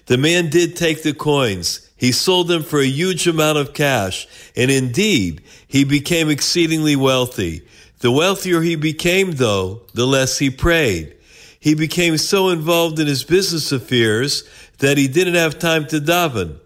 [0.08, 1.90] The man did take the coins.
[2.02, 7.62] He sold them for a huge amount of cash, and indeed, he became exceedingly wealthy.
[8.00, 11.16] The wealthier he became, though, the less he prayed.
[11.60, 14.50] He became so involved in his business affairs
[14.80, 16.58] that he didn't have time to daven.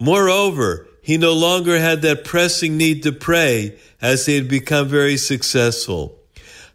[0.00, 5.16] Moreover, he no longer had that pressing need to pray as he had become very
[5.16, 6.18] successful.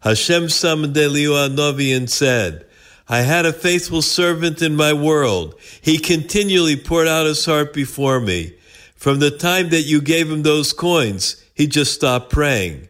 [0.04, 2.66] Hashem summoned Eliyahu Novi and said,
[3.08, 5.56] I had a faithful servant in my world.
[5.82, 8.56] He continually poured out his heart before me.
[8.96, 12.88] From the time that you gave him those coins, he just stopped praying.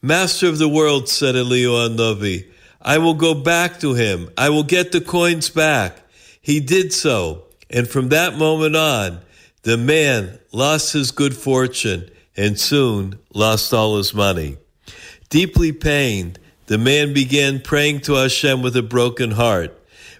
[0.00, 2.50] Master of the world, said Eliyahu Novi,
[2.80, 4.30] I will go back to him.
[4.38, 5.98] I will get the coins back.
[6.40, 7.44] He did so.
[7.68, 9.20] And from that moment on,
[9.62, 14.56] the man lost his good fortune and soon lost all his money.
[15.28, 16.38] Deeply pained,
[16.68, 19.74] the man began praying to Hashem with a broken heart.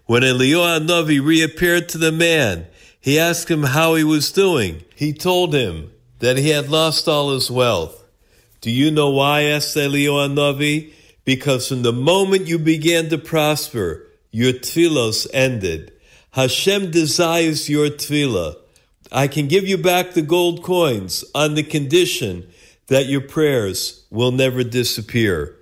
[0.07, 2.67] When Eliyahu Novi reappeared to the man,
[2.99, 4.83] he asked him how he was doing.
[4.97, 8.03] He told him that he had lost all his wealth.
[8.63, 9.43] Do you know why?
[9.43, 10.95] asked Eliyahu Novi.
[11.27, 15.93] Because from the moment you began to prosper, your tefillos ended.
[16.31, 18.57] Hashem desires your tefillah.
[19.13, 22.51] I can give you back the gold coins on the condition
[22.87, 25.58] that your prayers will never disappear.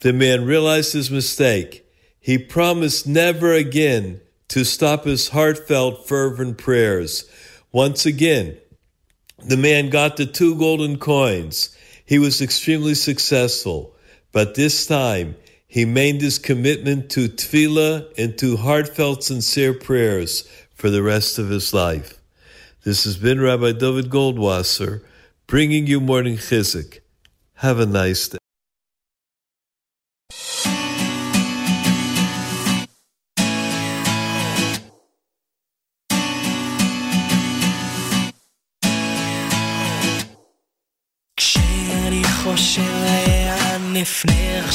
[0.00, 1.86] The man realized his mistake.
[2.18, 7.24] He promised never again to stop his heartfelt, fervent prayers.
[7.72, 8.56] Once again,
[9.44, 11.76] the man got the two golden coins.
[12.04, 13.94] He was extremely successful,
[14.32, 15.36] but this time
[15.68, 21.48] he made his commitment to tefillah and to heartfelt, sincere prayers for the rest of
[21.48, 22.18] his life.
[22.82, 25.02] This has been Rabbi David Goldwasser
[25.46, 27.00] bringing you morning chizuk.
[27.54, 28.39] Have a nice day.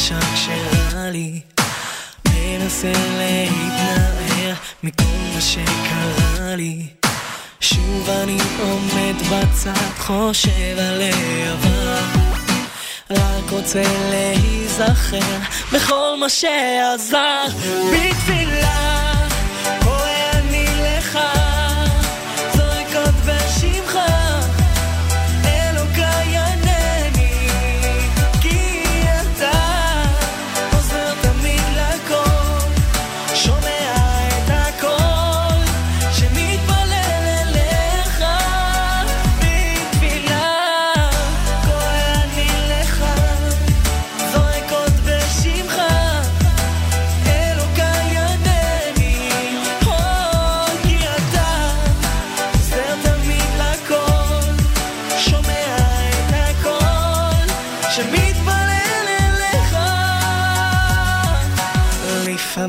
[0.06, 1.40] עכשיו כשרע לי
[2.30, 4.54] מנסה להתנער
[4.84, 5.04] מכל
[5.34, 6.86] מה שקרה לי.
[7.60, 12.02] שוב אני עומד בצד חושב על העבר
[13.10, 15.38] רק רוצה להיזכר
[15.74, 17.46] בכל מה שעזר.
[17.94, 18.95] בתפילה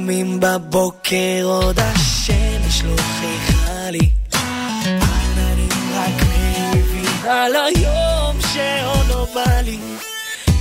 [0.07, 4.11] קמים בבוקר עוד השמש לא חיכה לי.
[4.85, 6.27] עננים רק
[6.75, 9.79] מביאים על היום שעוד לא בא לי.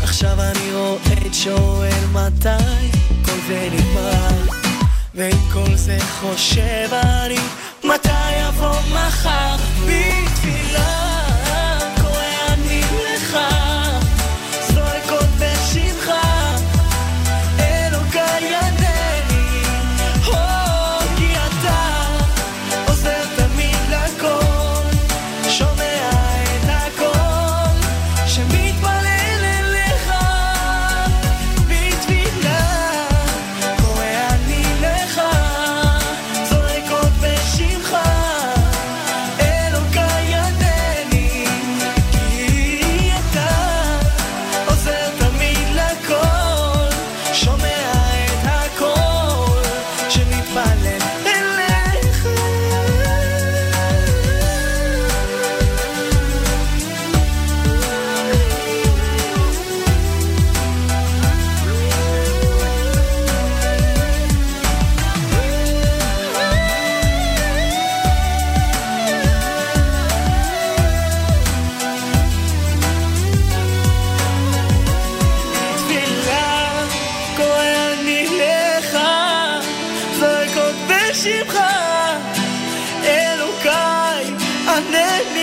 [0.04, 2.90] עכשיו אני רואה את שואל מתי
[3.26, 4.54] כל זה נגמר.
[5.16, 7.40] ועם כל זה חושב אני
[7.84, 9.56] מתי יבוא מחר
[9.86, 11.05] בתפילה?
[84.82, 85.35] running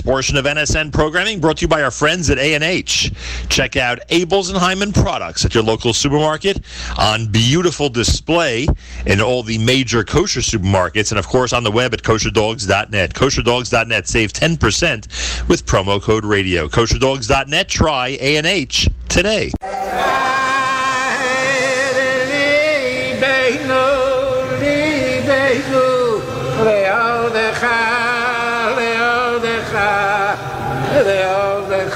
[0.00, 3.12] Portion of NSN programming brought to you by our friends at A&H.
[3.48, 6.62] Check out Abels and Hyman products at your local supermarket
[6.98, 8.66] on beautiful display
[9.06, 13.14] in all the major kosher supermarkets and of course on the web at kosherdogs.net.
[13.14, 16.68] kosherdogs.net save 10% with promo code radio.
[16.68, 19.50] kosherdogs.net try A&H today.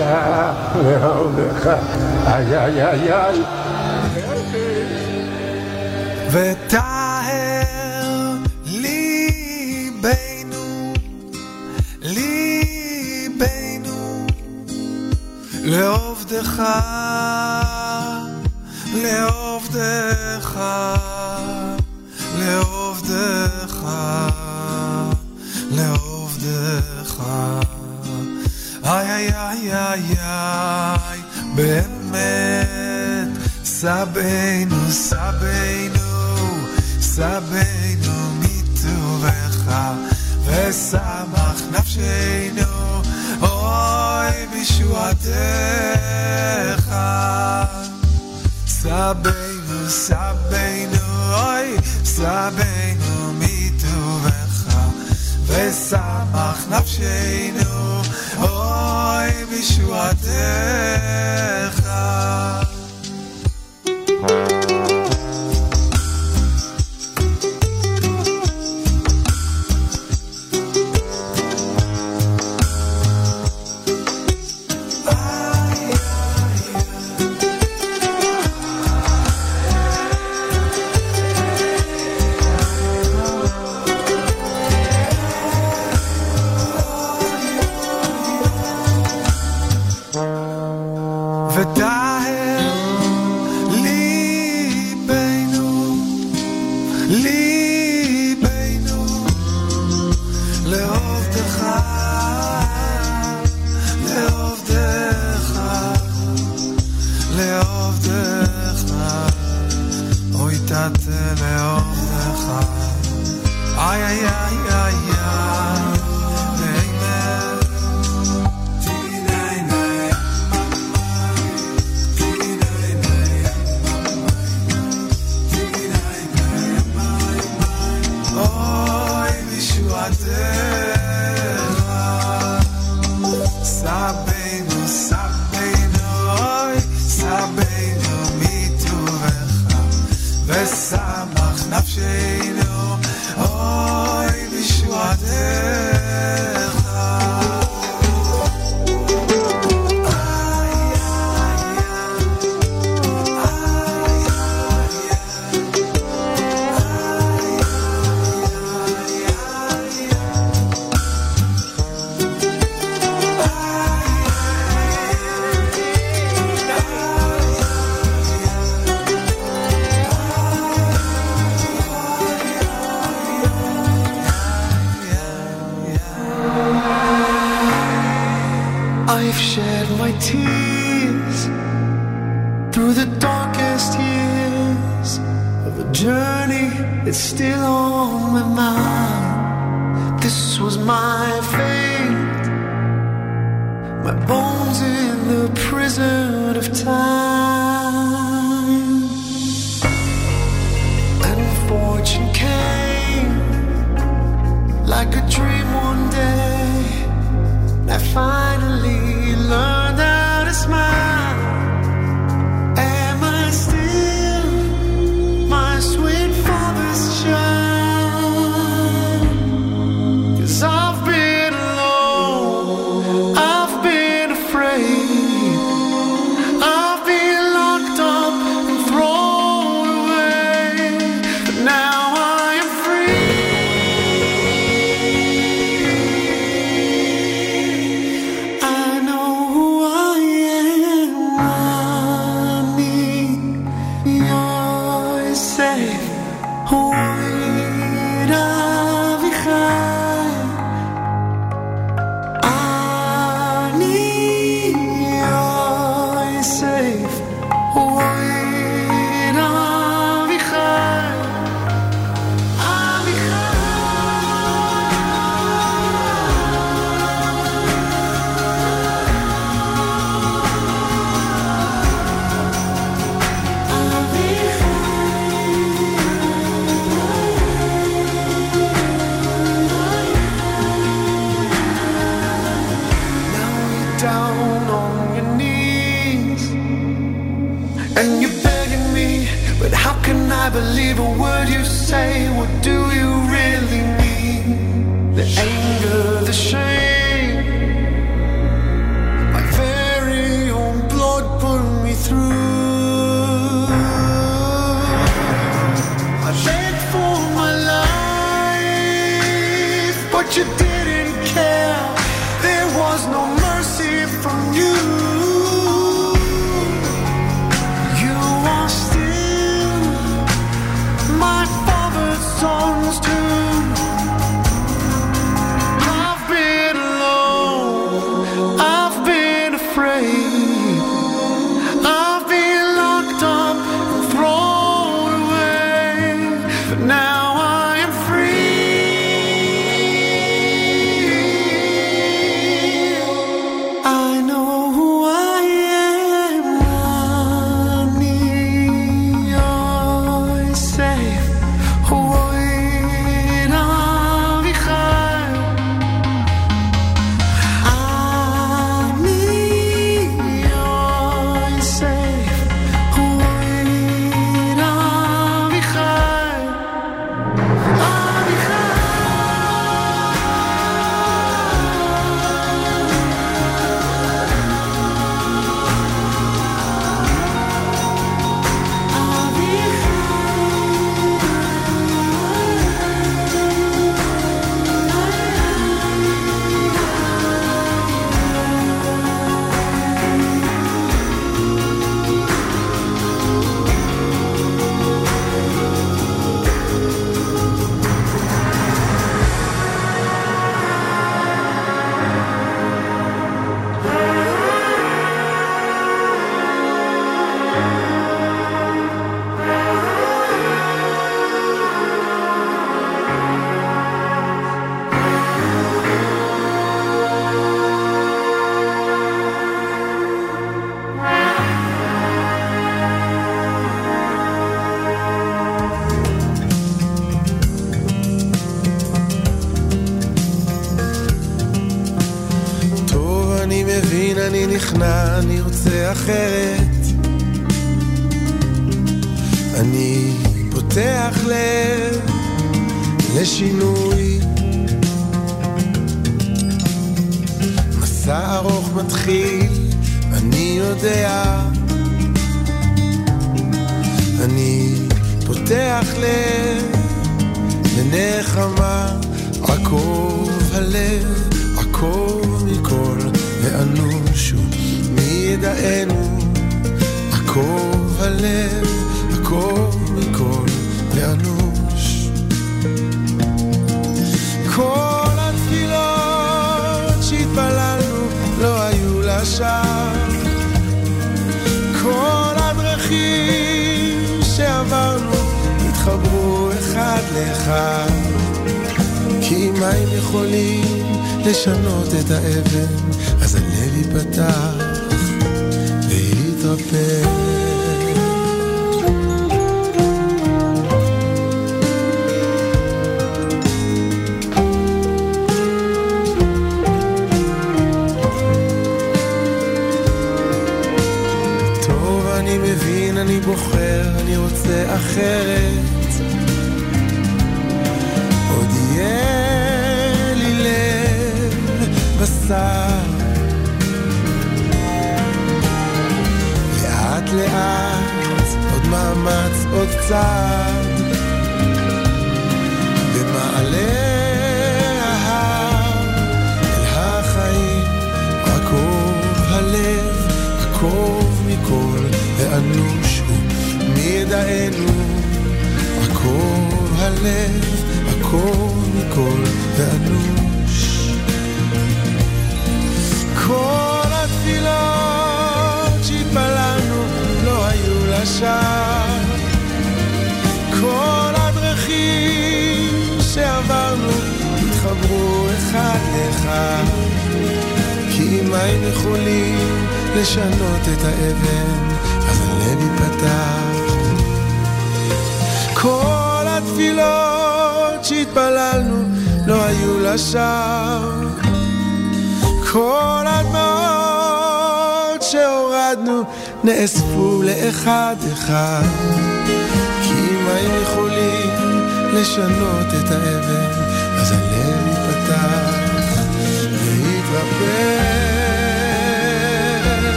[0.00, 1.66] לאהובך,
[2.26, 3.42] איי איי איי איי.
[6.30, 7.70] וטהר
[8.66, 10.92] ליבנו,
[12.02, 14.26] ליבנו,
[15.64, 16.62] לעובדך,
[18.94, 20.60] לעובדך,
[22.38, 23.86] לעובדך,
[25.70, 27.22] לעובדך.
[28.84, 31.20] איי איי איי איי איי,
[31.54, 33.28] באמת,
[33.64, 36.00] סבינו, סבינו,
[37.00, 39.72] סבינו מטובך,
[40.44, 43.02] וסמך נפשנו,
[43.42, 45.30] אוי בישועתך.
[48.66, 50.98] סבינו, סבינו,
[51.32, 53.49] אוי, סבינו מטובך.
[55.50, 58.02] וסמך נפשנו,
[58.38, 60.30] אוי בישועתך.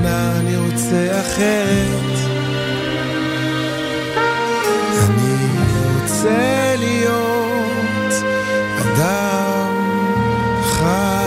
[0.00, 2.16] נכנע, אני רוצה אחרת.
[5.08, 5.34] אני
[6.00, 8.12] רוצה להיות
[8.80, 9.74] אדם
[10.62, 11.26] חי.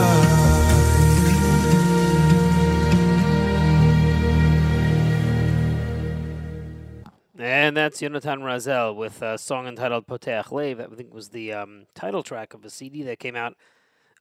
[7.38, 10.78] And that's Yonatan Razel with a song entitled Poteach Lev.
[10.80, 13.54] That I think was the um, title track of a CD that came out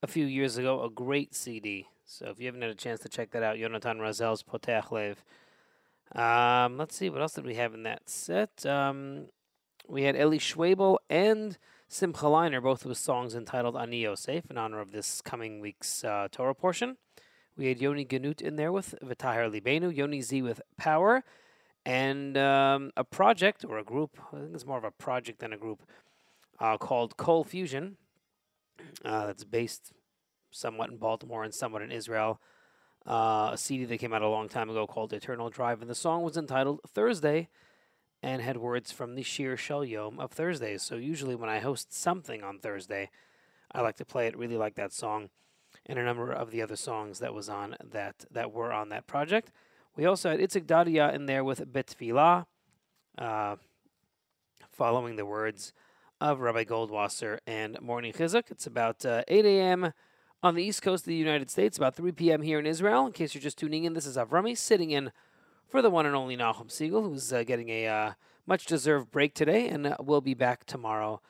[0.02, 0.84] a few years ago.
[0.84, 1.86] A great CD.
[2.05, 5.23] So if you haven't had a chance to check that out, Yonatan Razel's Poteach Lev.
[6.13, 8.65] Um, let's see, what else did we have in that set?
[8.65, 9.27] Um,
[9.87, 11.57] we had Eli Schwebel and
[11.87, 16.27] Simcha Leiner, both with songs entitled Ani Yosef in honor of this coming week's uh,
[16.31, 16.97] Torah portion.
[17.55, 21.23] We had Yoni Genut in there with V'Tahar Libenu, Yoni Z with Power,
[21.85, 25.53] and um, a project or a group, I think it's more of a project than
[25.53, 25.83] a group,
[26.59, 27.97] uh, called Coal Fusion,
[29.05, 29.93] uh, that's based
[30.53, 32.39] somewhat in Baltimore and somewhat in Israel.
[33.05, 35.95] Uh, a CD that came out a long time ago called Eternal Drive, and the
[35.95, 37.49] song was entitled Thursday
[38.21, 40.81] and had words from the Shir Shel Yom of Thursdays.
[40.81, 43.09] So usually when I host something on Thursday,
[43.73, 44.37] I like to play it.
[44.37, 45.29] Really like that song
[45.85, 49.07] and a number of the other songs that was on that that were on that
[49.07, 49.51] project.
[49.95, 52.45] We also had Itzik Dadia in there with Bet Tfilah,
[53.17, 53.57] uh,
[54.71, 55.73] following the words
[56.19, 58.49] of Rabbi Goldwasser and Morning Chizuk.
[58.49, 59.93] It's about uh, 8 a.m.
[60.43, 62.41] on the east coast of the United States, about 3 p.m.
[62.41, 63.07] here in Israel.
[63.07, 65.11] In case you're just tuning in, this is Avrumi sitting in
[65.69, 68.11] for the one and only Nachum Segal, who's uh, getting a uh,
[68.45, 71.21] much deserved break today, and uh, we'll be back tomorrow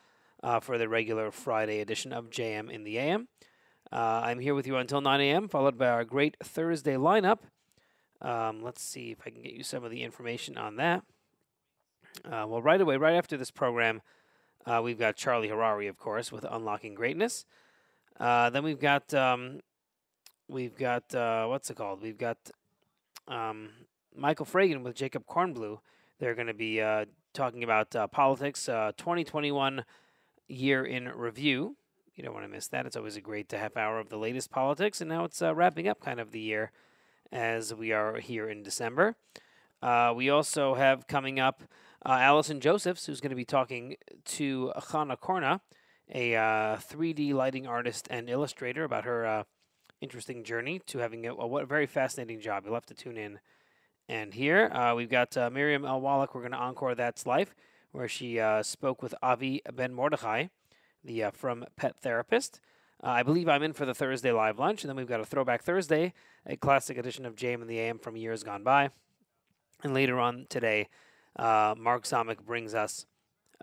[0.41, 3.27] uh, for the regular Friday edition of JM in the AM.
[3.91, 7.39] Uh, I'm here with you until 9 a.m., followed by our great Thursday lineup.
[8.19, 11.03] Um, let's see if I can get you some of the information on that.
[12.25, 14.01] Uh, well, right away, right after this program,
[14.81, 17.45] we've got Charlie Harary, of course, with Unlocking Greatness.
[18.19, 19.59] Uh, then we've got um,
[20.47, 22.01] we've got uh, what's it called?
[22.01, 22.37] We've got
[23.27, 23.69] um,
[24.15, 25.79] Michael Fragin with Jacob Kornbluh.
[26.19, 29.83] They're going to be uh, talking about uh, politics, uh, 2021
[30.47, 31.75] year in review.
[32.15, 32.85] You don't want to miss that.
[32.85, 35.99] It's always a great half hour of the latest politics, and now it's wrapping up
[35.99, 36.71] kind of the year
[37.31, 39.15] as we are here in December.
[40.15, 41.63] We also have coming up
[42.05, 43.95] Allison Josephs, who's going to be talking
[44.25, 45.61] to Chana Korna,
[46.11, 49.43] a uh, 3D lighting artist and illustrator, about her uh,
[50.01, 52.63] interesting journey to having a, a, very fascinating job.
[52.65, 53.39] You'll have to tune in
[54.09, 54.67] and hear.
[54.67, 56.01] Uh, we've got uh, Miriam L.
[56.01, 56.35] Wallach.
[56.35, 57.55] We're going to encore That's Life,
[57.91, 60.47] where she uh, spoke with Avi Ben Mordechai,
[61.03, 62.59] the From Pet Therapist.
[63.01, 65.61] I believe I'm in for the Thursday live lunch, and then we've got a Throwback
[65.61, 66.13] Thursday,
[66.45, 68.91] a classic edition of JM and the AM from years gone by.
[69.83, 70.87] And later on today,
[71.35, 73.05] uh, Mark Zamek brings us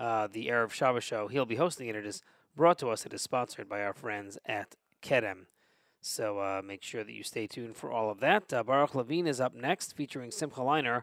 [0.01, 1.29] uh, the Erev Shabbos show.
[1.29, 1.95] He'll be hosting it.
[1.95, 2.23] It is
[2.57, 3.05] brought to us.
[3.05, 5.45] It is sponsored by our friends at Kedem.
[6.01, 8.51] So uh, make sure that you stay tuned for all of that.
[8.51, 11.03] Uh, Baruch Levine is up next, featuring Simcha Leiner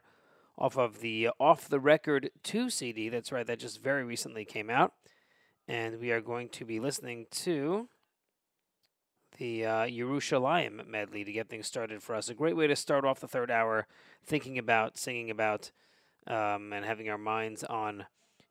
[0.58, 3.08] off of the Off the Record 2 CD.
[3.08, 4.94] That's right, that just very recently came out.
[5.68, 7.90] And we are going to be listening to
[9.38, 12.30] the uh, Yerushalayim medley to get things started for us.
[12.30, 13.86] A great way to start off the third hour,
[14.26, 15.72] thinking about, singing about,
[16.26, 18.06] um, and having our minds on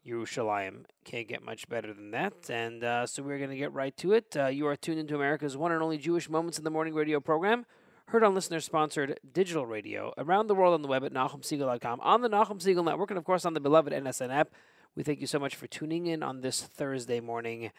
[0.06, 0.84] Yerushalayim.
[1.04, 2.48] Can't get much better than that.
[2.48, 4.36] And uh, so we're going to get right to it.
[4.36, 7.20] Uh, you are tuned into America's one and only Jewish Moments in the Morning radio
[7.20, 7.66] program,
[8.08, 12.22] heard on listener sponsored digital radio around the world on the web at NachumSegal.com, on
[12.22, 14.50] the Nachum Segal Network, and of course on the beloved NSN app.
[14.94, 17.70] We thank you so much for tuning in on this Thursday morning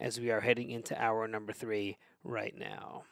[0.00, 3.04] as we are heading into hour number three right now.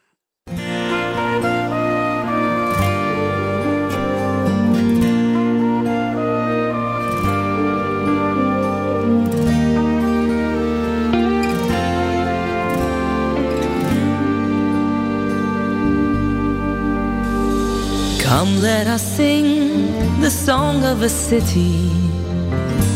[18.36, 21.89] Come, let us sing the song of a city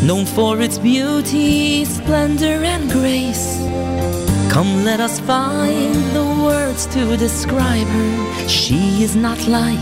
[0.03, 3.57] known for its beauty, splendor, and grace.
[4.51, 8.49] Come, let us find the words to describe her.
[8.49, 9.79] She is not like,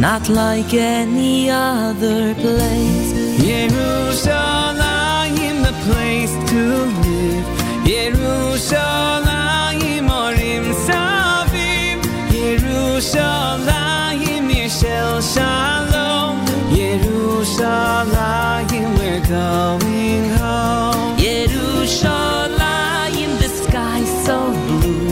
[0.00, 3.12] not like any other place.
[3.48, 6.62] Yerushalayim, the place to
[7.04, 7.44] live.
[7.84, 11.98] Yerushalayim, orim savim.
[12.32, 13.39] Yishel
[15.34, 16.36] shalom.
[16.78, 21.10] Yerushalayim, we're going home.
[21.26, 24.36] Yerushalayim, the sky so
[24.66, 25.08] blue.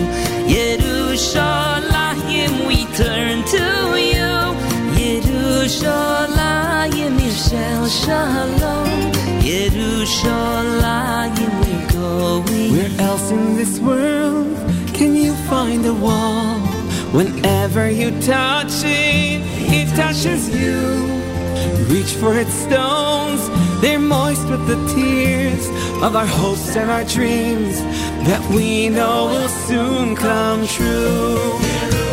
[0.57, 3.67] Yerushalayim, we turn to
[4.13, 4.33] you.
[5.03, 8.91] Yerushalayim, Yishel shalom.
[9.51, 12.69] Yerushalayim, we're going.
[12.75, 14.57] Where else in this world
[14.95, 16.78] can you find a wall?
[17.13, 19.41] Whenever you touch it,
[19.73, 20.79] it touches you.
[21.87, 23.49] Reach for its stones,
[23.81, 25.67] they're moist with the tears
[26.03, 27.81] of our hopes and our dreams
[28.29, 32.08] that we know will soon come true.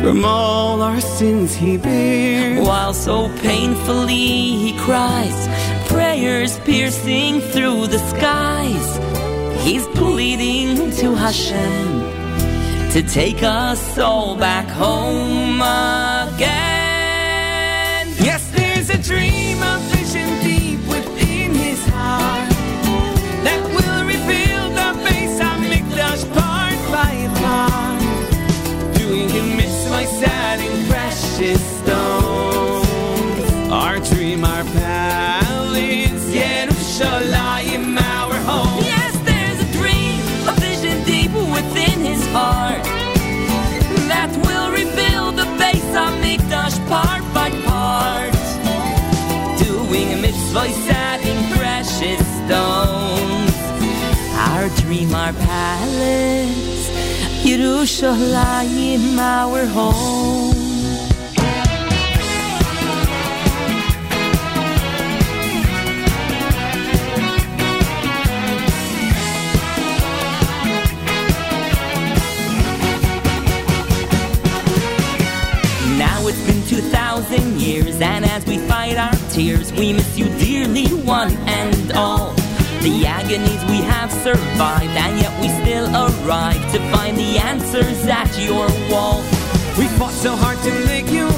[0.00, 2.66] From all our sins he bears.
[2.66, 4.14] While so painfully
[4.62, 5.38] he cries,
[5.88, 8.88] prayers piercing through the skies.
[9.64, 12.00] He's pleading to Hashem
[12.92, 15.60] to take us all back home
[56.10, 56.90] ארץ,
[57.44, 60.60] ירושלים, our home.
[76.30, 81.32] it's been 2,000 years, and as we fight our tears, we miss you dearly, one
[81.48, 82.29] and all.
[82.80, 88.32] The agonies we have survived And yet we still arrive To find the answers at
[88.38, 89.22] your wall.
[89.78, 91.28] We fought so hard to make you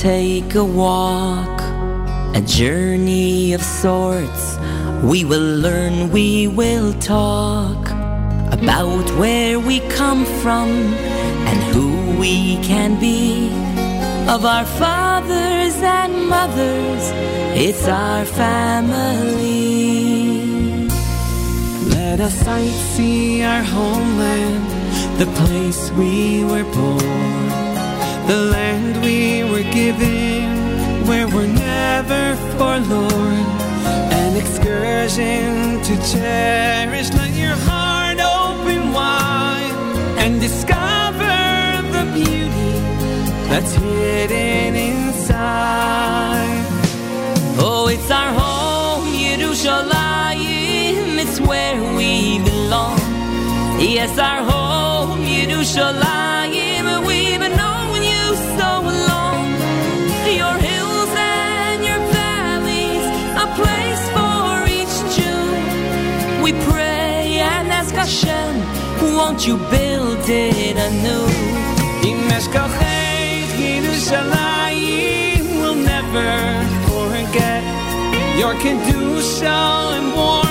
[0.00, 1.60] take a walk,
[2.34, 4.56] a journey of sorts.
[5.02, 7.90] We will learn, we will talk
[8.50, 10.68] about where we come from
[11.50, 13.50] and who we can be.
[14.26, 17.04] Of our fathers and mothers,
[17.66, 19.50] it's our family.
[21.90, 24.64] Let us sightsee our homeland,
[25.20, 27.49] the place we were born
[28.30, 30.46] the land we were given,
[31.08, 33.44] where we're never forlorn.
[34.22, 39.74] An excursion to cherish, let your heart open wide
[40.22, 41.38] and discover
[41.96, 42.72] the beauty
[43.50, 46.66] that's hidden inside.
[47.58, 53.00] Oh, it's our home, Yerushalayim, it's where we belong.
[53.80, 56.29] Yes, our home, Yerushalayim.
[68.04, 68.62] discussion.
[69.16, 71.26] Won't you build it anew?
[72.08, 76.30] In Mescalchet, Yerushalayim will never
[76.88, 77.62] forget
[78.38, 80.49] your Kedusha and warmth.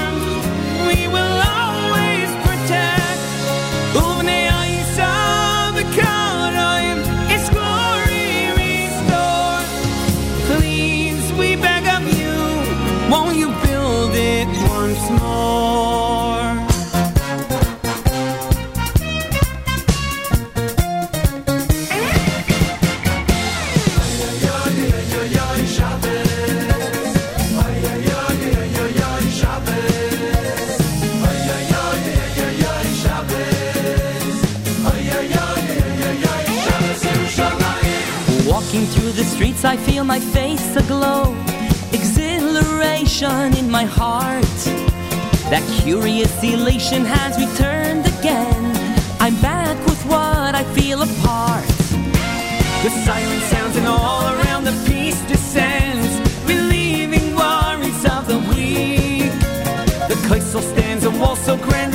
[39.66, 41.36] I feel my face aglow.
[41.92, 44.60] Exhilaration in my heart.
[45.52, 48.64] That curious elation has returned again.
[49.20, 51.68] I'm back with what I feel apart.
[52.84, 56.12] The siren sounds and all around the peace descends,
[56.48, 59.34] relieving worries of the weak.
[60.08, 61.92] The Kaisel stands a wall so grand,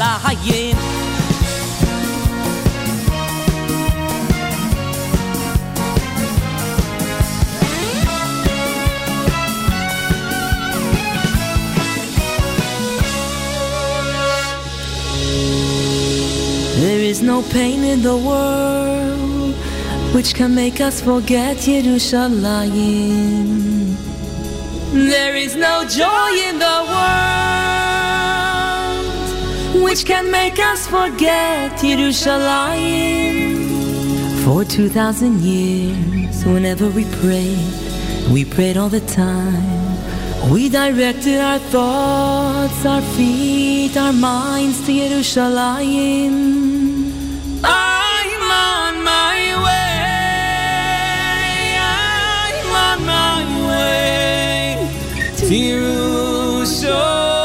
[0.00, 0.76] Yerushalayim.
[16.80, 19.54] There is no pain in the world
[20.14, 23.96] which can make us forget Yerushalayim.
[24.92, 27.69] There is no joy in the world
[29.90, 33.58] which can make us forget Yerushalayim.
[34.44, 37.74] For 2,000 years, whenever we prayed,
[38.30, 39.98] we prayed all the time.
[40.48, 46.34] We directed our thoughts, our feet, our minds to Yerushalayim.
[47.64, 50.06] I'm on my way.
[51.82, 54.88] I'm on my way
[55.38, 57.39] to Yerushalayim.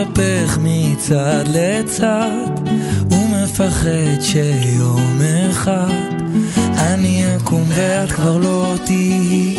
[0.00, 2.50] מתהפך מצד לצד
[3.10, 5.20] ומפחד שיום
[5.50, 6.22] אחד
[6.78, 9.56] אני אקום ואת כבר לא תהיי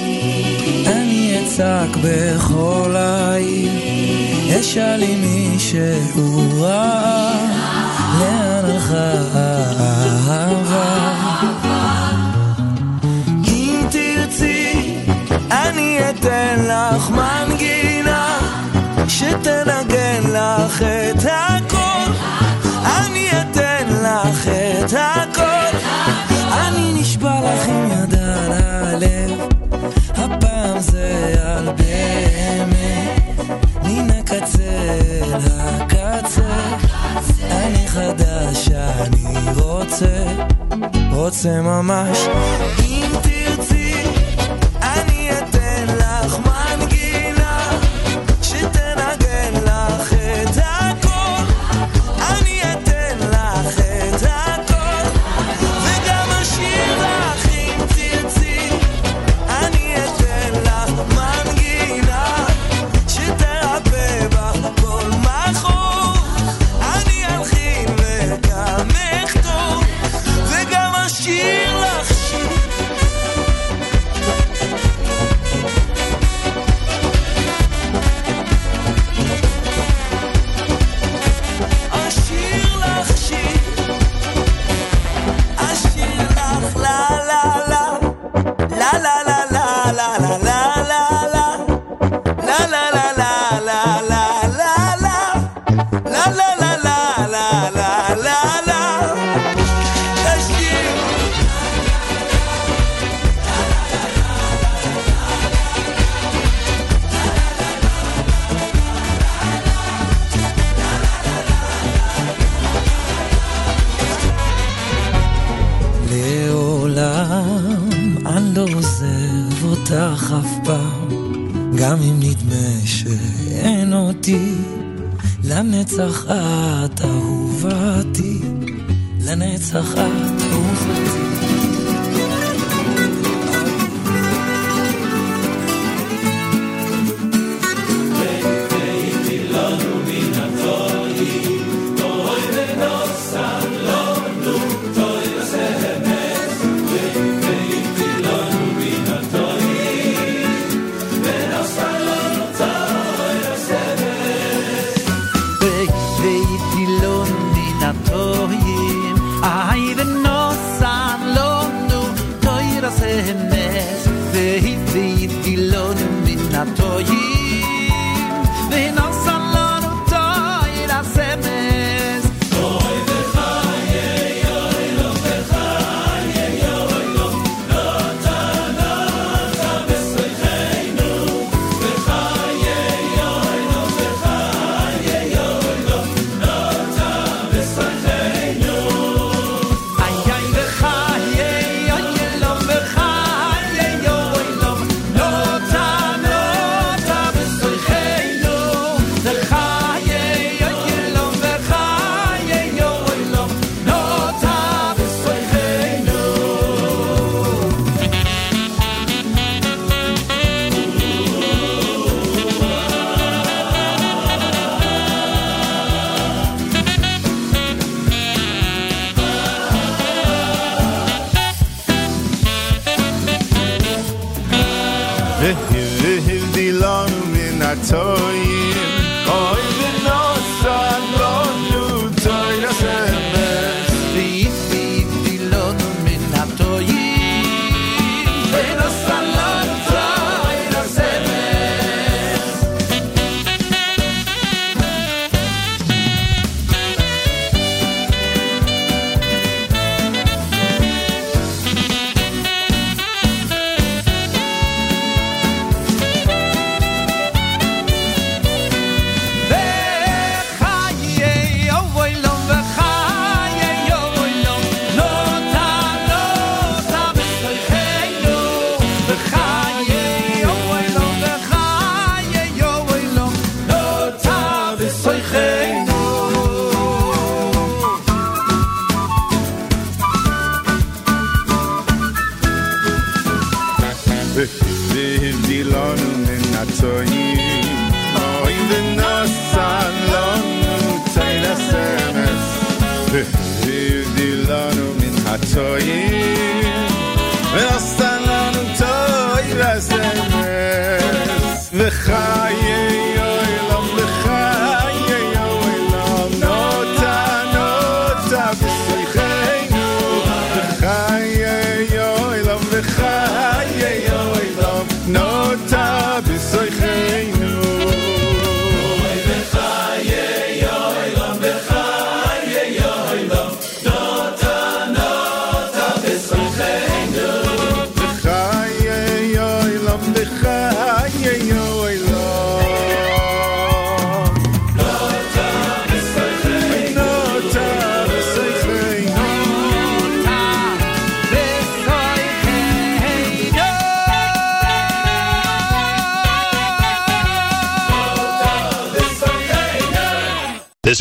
[0.85, 3.71] אני אצעק בכל העיר
[4.59, 7.35] אשאל אם מישהו ראה
[8.19, 9.57] לאן הלכה
[13.47, 14.95] אם תרצי,
[15.51, 17.56] אני אתן לך מנגינה
[19.09, 22.11] שתנגן לך את הכל.
[22.85, 25.77] אני אתן לך את הכל.
[26.51, 29.47] אני נשבע לך עם יד על הלב,
[30.15, 33.21] הפעם זה על באמת.
[33.83, 36.75] מן הקצה אל הקצה,
[37.51, 40.23] אני חדש, אני רוצה,
[41.11, 42.17] רוצה ממש.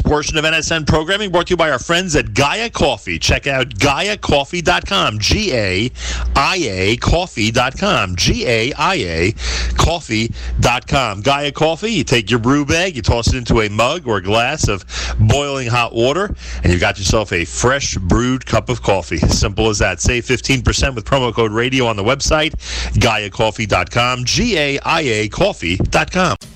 [0.01, 3.21] Portion of NSN programming brought to you by our friends at Gaia Coffee.
[3.21, 5.21] Check out GaiaCoffee.com.
[5.21, 5.91] G A
[6.35, 8.17] I A Coffee.com.
[8.17, 9.33] G A I A
[9.77, 11.21] Coffee.com.
[11.21, 14.23] Gaia Coffee, you take your brew bag, you toss it into a mug or a
[14.23, 14.85] glass of
[15.21, 16.35] boiling hot water,
[16.65, 19.19] and you've got yourself a fresh brewed cup of coffee.
[19.19, 20.01] Simple as that.
[20.01, 22.57] Save 15% with promo code radio on the website,
[22.95, 24.25] GaiaCoffee.com.
[24.25, 26.56] G A I A Coffee.com.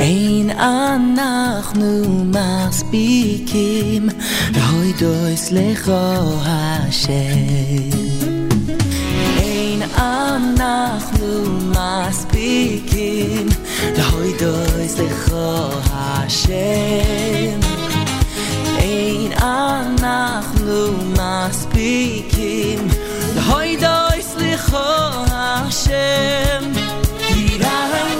[0.00, 4.08] Ein אנחנו מספיקים,
[4.70, 5.92] רוי דויס לכו
[6.44, 7.90] השם.
[9.38, 13.46] Ein אנחנו מספיקים,
[14.12, 17.60] רוי דויס לכו השם.
[18.78, 22.88] Ein אנחנו מספיקים,
[23.48, 24.78] רוי דויס לכו
[25.32, 26.72] השם.
[27.36, 28.17] יראה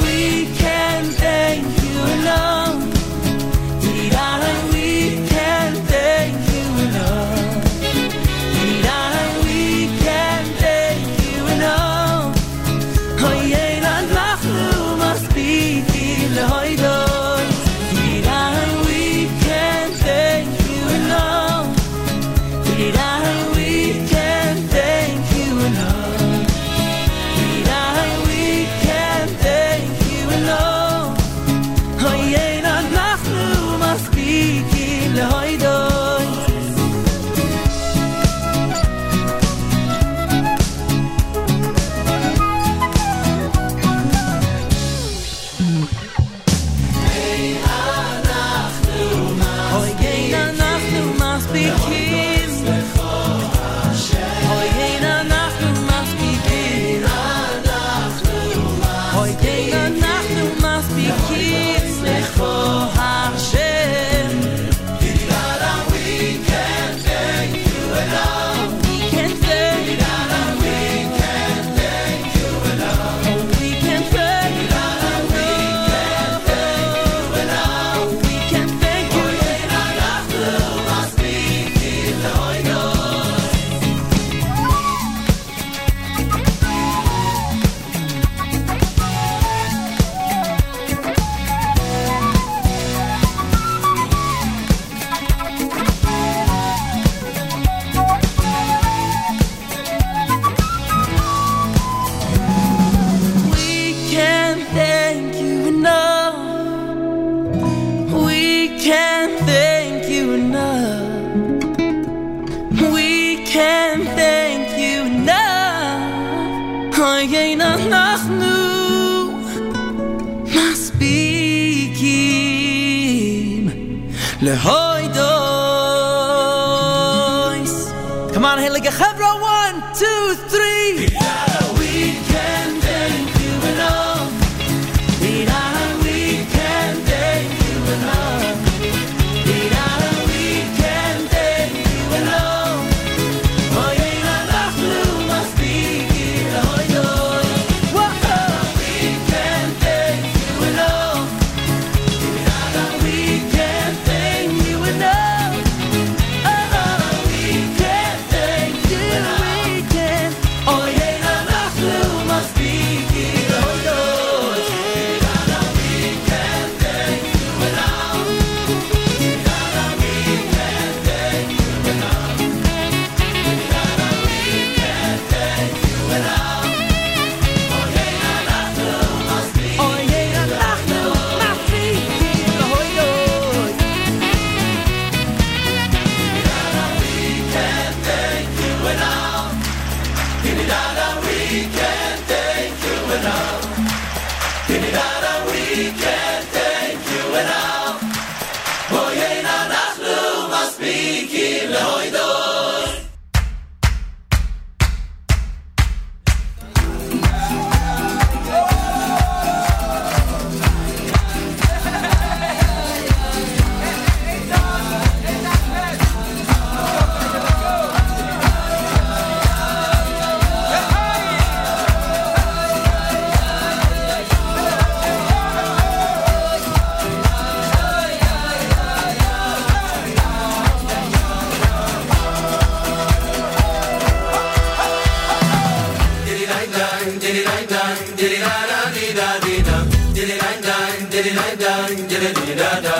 [241.58, 242.94] like that, get it da da.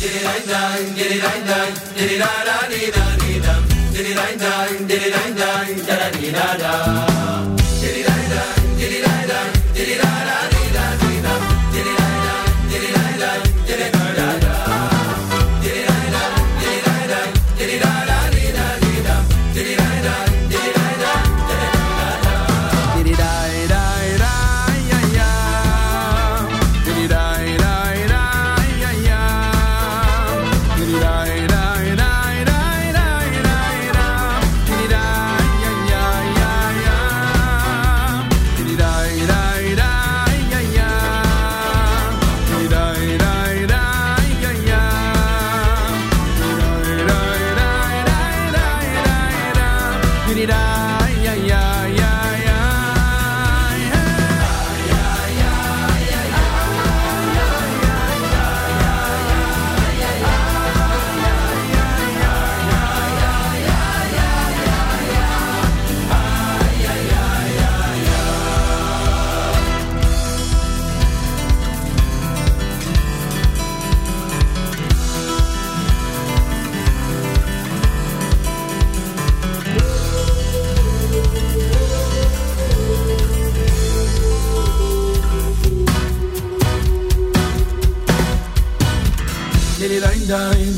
[0.00, 3.40] Get it like that, get it like that, get it da da dee da dee
[3.40, 3.54] da.
[3.92, 7.46] Get it like that, get it like that, da da dee da da.
[7.80, 9.13] Get it like that, get it like that.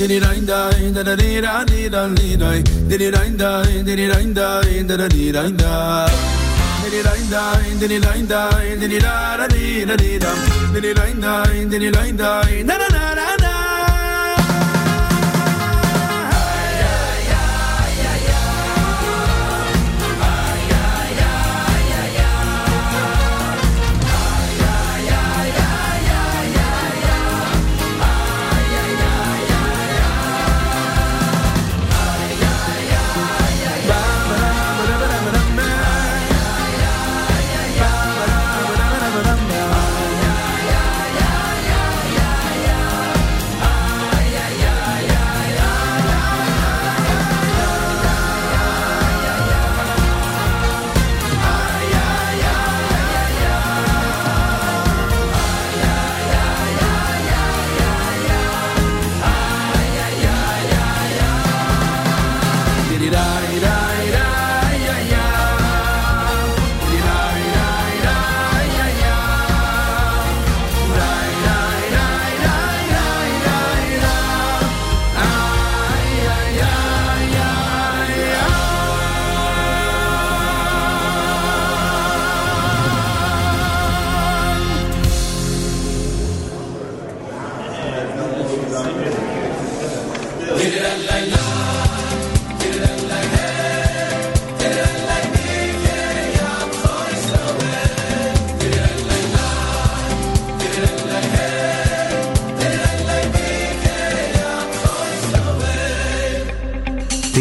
[0.08, 4.06] Diddy dine dine da da dee da dee da dee dine diddy dine dine diddy
[4.06, 6.06] dine dine da da dee dine da
[6.82, 10.30] diddy dine dine diddy dine dine diddy da da dee da dee da
[10.74, 12.95] diddy dine dine diddy dine dine da da da da da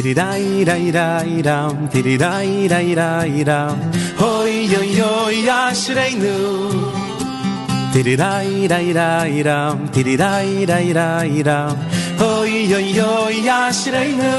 [0.05, 3.75] Diddy dai dai dai dam, diddy dai dai dai dam.
[4.19, 5.13] Hoi yo yo
[5.47, 6.35] yashreinu.
[7.91, 11.73] Diddy dai dai dai dam, diddy dai dai dai dam.
[12.21, 13.13] Hoi yo yo
[13.47, 14.35] yashreinu.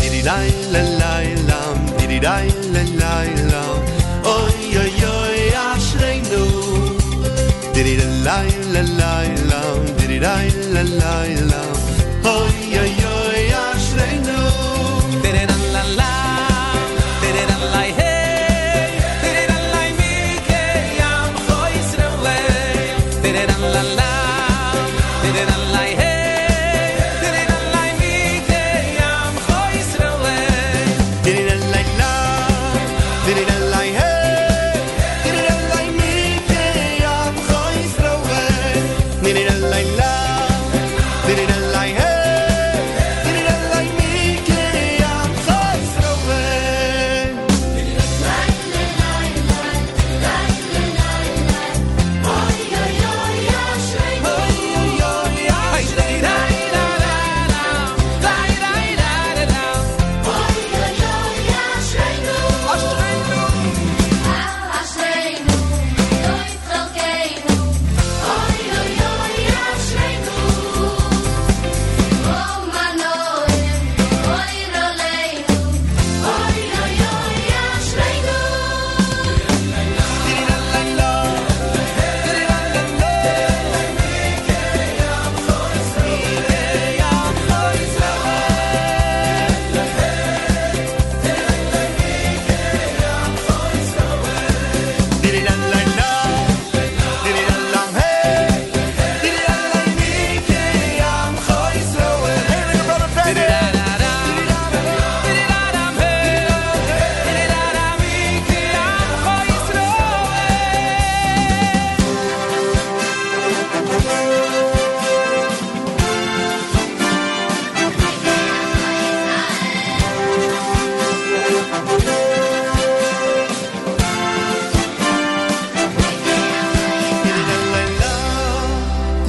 [0.00, 1.14] Diddy dai la la
[1.50, 3.14] lam, diddy dai la la
[3.52, 3.78] lam.
[4.26, 5.14] Hoi yo yo
[5.54, 6.42] yashreinu.
[7.74, 8.38] Diddy la la
[8.74, 9.14] la la
[9.50, 11.49] lam, diddy dai la la lam.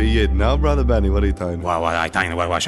[0.00, 0.34] be Yid.
[0.34, 1.60] Now, Brother Benny, what are you telling?
[1.60, 2.34] What, what I telling?
[2.34, 2.66] What, what,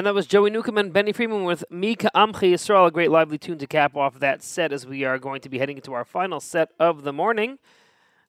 [0.00, 3.36] And that was Joey Newcomb and Benny Freeman with Mika Amchi Yisrael, a great lively
[3.36, 6.06] tune to cap off that set as we are going to be heading into our
[6.06, 7.58] final set of the morning.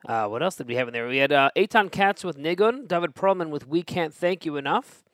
[0.05, 1.07] Uh, what else did we have in there?
[1.07, 5.05] We had uh, Eitan Katz with Nigun, David Perlman with We Can't Thank You Enough,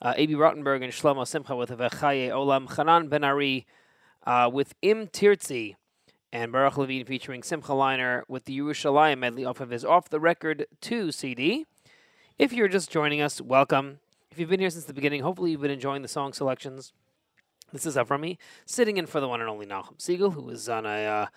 [0.00, 0.36] uh, A.B.
[0.36, 3.66] Rottenberg and Shlomo Simcha with Vechaye Olam, Hanan Ben Ari
[4.26, 5.76] uh, with Im Tirtzi,
[6.32, 10.18] and Baruch Levine featuring Simcha Leiner with the Yerushalayim medley off of his Off the
[10.18, 11.66] Record 2 CD.
[12.38, 13.98] If you're just joining us, welcome.
[14.32, 16.92] If you've been here since the beginning, hopefully you've been enjoying the song selections.
[17.72, 20.86] This is Avrumi, sitting in for the one and only Nachum Segal, who is on
[20.86, 21.28] a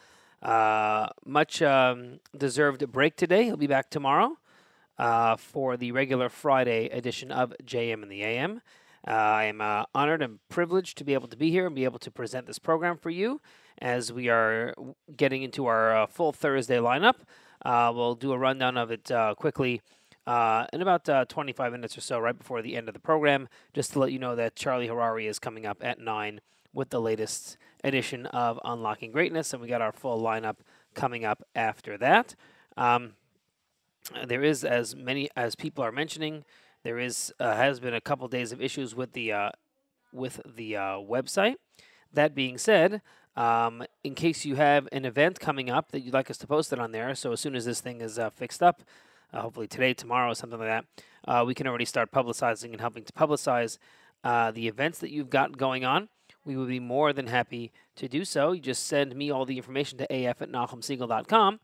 [0.43, 3.45] uh, uh, much um, deserved break today.
[3.45, 4.37] He'll be back tomorrow
[4.99, 8.61] uh, for the regular Friday edition of JM and the AM.
[9.07, 11.85] Uh, I am uh, honored and privileged to be able to be here and be
[11.85, 13.41] able to present this program for you
[13.79, 14.75] as we are
[15.17, 17.15] getting into our uh, full Thursday lineup.
[17.65, 19.81] We'll do a rundown of it quickly
[20.25, 23.47] uh, in about uh, 25 minutes or so, right before the end of the program,
[23.73, 26.41] just to let you know that Charlie Harary is coming up at 9
[26.73, 30.57] with the latest edition of Unlocking Greatness, and we got our full lineup
[30.93, 32.35] coming up after that.
[32.77, 33.13] Um,
[34.27, 36.43] there is as many as people are mentioning.
[36.83, 39.49] There is uh, has been a couple days of issues with the uh,
[40.11, 41.55] with the uh, website.
[42.11, 43.01] That being said,
[43.35, 46.73] um, in case you have an event coming up that you'd like us to post
[46.73, 48.83] it on there, so as soon as this thing is uh, fixed up,
[49.33, 50.85] uh, hopefully today, tomorrow, something like that,
[51.27, 53.77] uh, we can already start publicizing and helping to publicize
[54.23, 56.09] uh, the events that you've got going on.
[56.45, 58.51] We would be more than happy to do so.
[58.51, 61.59] You just send me all the information to af at nachumsegal.com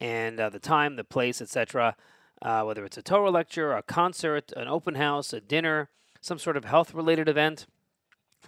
[0.00, 1.96] and uh, the time, the place, etc.
[2.40, 5.88] Uh, whether it's a Torah lecture, a concert, an open house, a dinner,
[6.20, 7.66] some sort of health related event,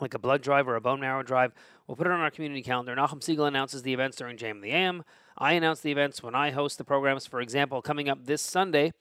[0.00, 1.52] like a blood drive or a bone marrow drive.
[1.86, 2.94] We'll put it on our community calendar.
[2.94, 5.04] Nachum Segal announces the events during Jam the AM.
[5.38, 7.26] I announce the events when I host the programs.
[7.26, 8.94] For example, coming up this Sunday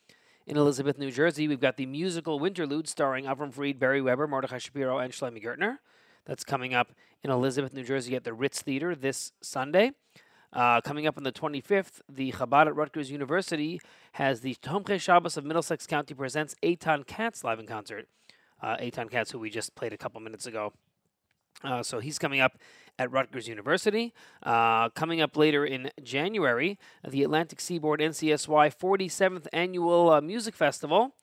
[0.45, 4.57] in Elizabeth, New Jersey, we've got the musical Winterlude starring Avram Fried, Beri Weber, Mordechai
[4.57, 5.77] Shapiro, and Shlomi Gertner.
[6.25, 6.91] That's coming up
[7.23, 9.93] in Elizabeth, New Jersey at the Ritz Theater this Sunday.
[10.51, 13.79] Uh, coming up on the 25th, the Chabad at Rutgers University
[14.13, 18.09] has the Tomche Shabbos of Middlesex County presents Eitan Katz live in concert.
[18.61, 20.73] Uh, Eitan Katz, who we just played a couple minutes ago.
[21.63, 22.57] Uh, so he's coming up
[22.97, 24.13] at Rutgers University.
[24.43, 31.15] Uh, coming up later in January, the Atlantic Seaboard NCSY 47th Annual uh, Music Festival.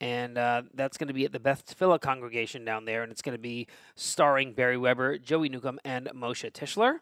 [0.00, 3.02] And uh, that's going to be at the Beth Tefillah congregation down there.
[3.02, 7.00] And it's going to be starring Beri Weber, Joey Newcomb, and Moshe Tischler.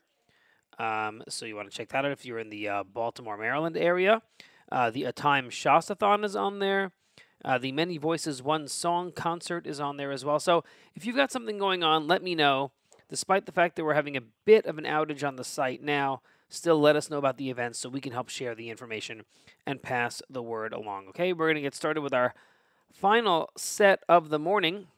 [0.79, 3.77] Um, so you want to check that out if you're in the uh, Baltimore, Maryland
[3.77, 4.23] area.
[4.71, 6.93] Uh, the A Time Shastathon is on there.
[7.45, 10.41] Uh, the Many Voices One Song concert is on there as well.
[10.41, 12.73] So if you've got something going on, let me know.
[13.09, 16.23] Despite the fact that we're having a bit of an outage on the site now,
[16.49, 19.23] still let us know about the events so we can help share the information
[19.67, 21.09] and pass the word along.
[21.09, 22.35] Okay, we're going to get started with our
[22.93, 24.89] final set of the morning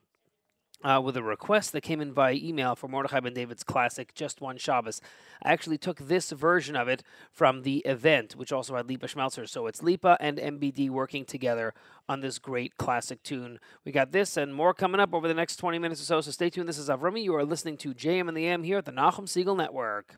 [0.84, 4.40] uh, with a request that came in via email for Mordechai Ben David's classic Just
[4.40, 5.00] One Shabbos.
[5.42, 9.48] I actually took this version of it from the event, which also had Lipa Schmelzer.
[9.48, 11.74] So it's Lipa and MBD working together
[12.08, 13.58] on this great classic tune.
[13.84, 16.20] We got this and more coming up over the next 20 minutes or so.
[16.20, 16.68] So stay tuned.
[16.68, 17.22] This is Avrumi.
[17.22, 20.16] You are listening to JM and the AM here at the Nachum Segal Network.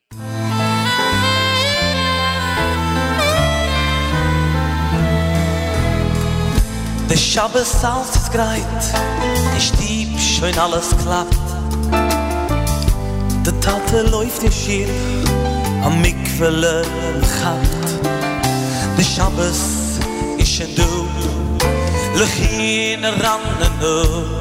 [7.10, 8.62] Der Schabbes auf das Greit,
[9.52, 11.36] der Stieb schön alles klappt.
[13.44, 14.86] Der Tate läuft in Schirr,
[15.82, 16.84] am Mikvele
[17.20, 17.58] lachat.
[18.96, 19.98] Der Schabbes
[20.38, 21.08] ist ein Du,
[22.16, 22.38] lech
[22.94, 24.40] in der Rande Du.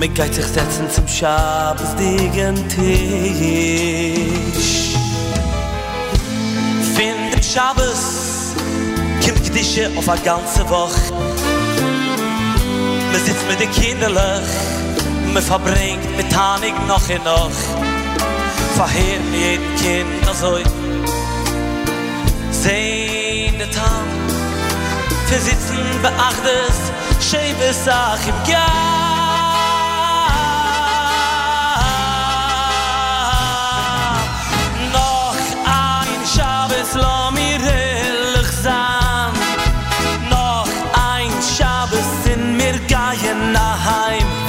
[0.00, 2.82] Mit geit sich setzen zum Schabbes degen Tisch.
[6.96, 8.31] Find der Schabbes,
[9.52, 10.96] kimt Gdische auf a ganze Woch.
[13.12, 14.40] Me sitzt mit den Kinderlach,
[15.32, 17.50] me verbringt mit Tanig noch und noch.
[18.74, 20.58] Verheert jeden Kind also
[22.50, 24.06] Sehn de Tam,
[25.26, 26.90] versitzen beachtes,
[27.20, 29.11] schäbe Sach im Jahr.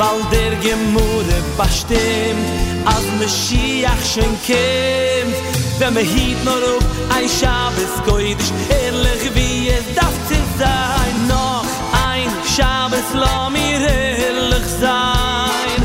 [0.03, 2.47] Weil der Gemüde bestimmt,
[2.85, 5.35] als Mashiach schon kommt.
[5.79, 11.13] Wenn wir hiet nur auf ein Schabes koidisch, ehrlich wie es darf zu sein.
[11.27, 11.65] Noch
[12.11, 15.79] ein Schabes, lass mir ehrlich sein.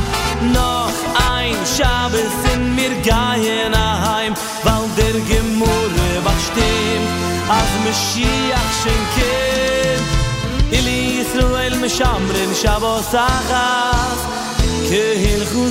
[0.53, 0.99] Noch
[1.37, 7.09] ein Schabes in mir gehen heim, weil der Gemüde bestimmt,
[7.57, 9.78] als Mashiach schon kommt.
[11.88, 14.18] Ili Yisrael משמרים שבוס אחת
[14.90, 15.66] כהלכו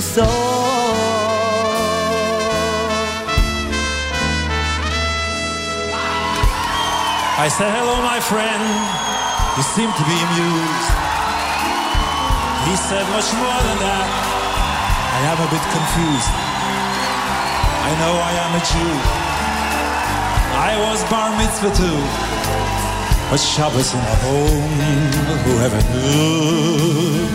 [7.45, 8.63] I said, hello, my friend.
[9.57, 10.89] You seem to be amused.
[12.67, 14.07] He said, much more than that.
[15.17, 16.33] I am a bit confused.
[17.89, 18.93] I know I am a Jew.
[20.69, 21.99] I was bar mitzvah too.
[23.30, 24.78] But Shabbos in a home,
[25.44, 27.28] whoever knew?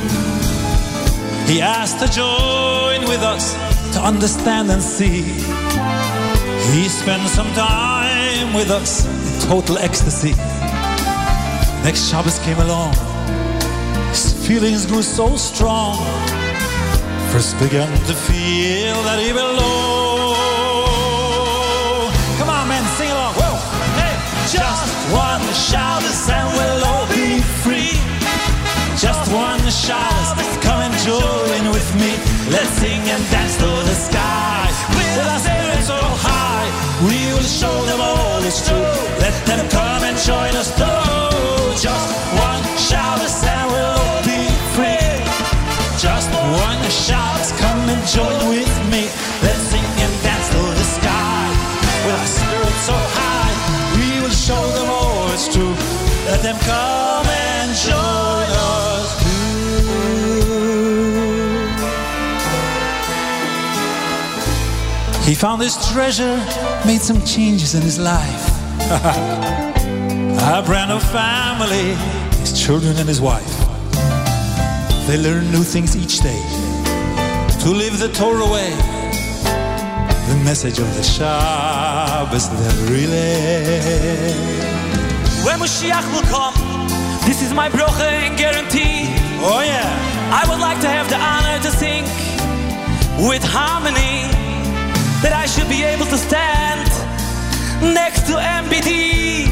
[1.45, 3.53] He asked to join with us
[3.93, 5.21] to understand and see.
[6.71, 10.33] He spent some time with us in total ecstasy.
[11.83, 12.95] Next Shabbos came along.
[14.09, 15.97] His feelings grew so strong.
[17.31, 19.82] First began to feel that he belonged.
[27.63, 27.95] Free.
[28.99, 32.11] Just one Shabbos, come and join with me.
[32.51, 34.67] Let's sing and dance to the sky.
[34.95, 36.67] With our spirits so high,
[37.07, 38.93] we will show them all it's true.
[39.23, 41.03] Let them come and join us too.
[41.85, 42.09] Just
[42.47, 44.41] one Shabbos and we'll be
[44.75, 45.15] free.
[46.05, 46.29] Just
[46.67, 48.82] one Shabbos, come and join with me.
[56.43, 59.43] Them come and join us too.
[65.23, 66.35] He found his treasure,
[66.85, 68.49] made some changes in his life.
[68.81, 71.95] a brand new family,
[72.41, 73.57] his children and his wife.
[75.07, 76.41] They learn new things each day
[77.61, 78.71] to live the Torah way.
[80.27, 84.72] The message of the Shabbos that relay.
[85.43, 86.55] When Mashiach will come,
[87.27, 89.11] this is my brocha and guarantee.
[89.43, 89.83] Oh yeah.
[90.31, 92.03] I would like to have the honor to sing
[93.27, 94.31] with harmony
[95.21, 96.87] that I should be able to stand
[97.93, 99.51] next to MBD.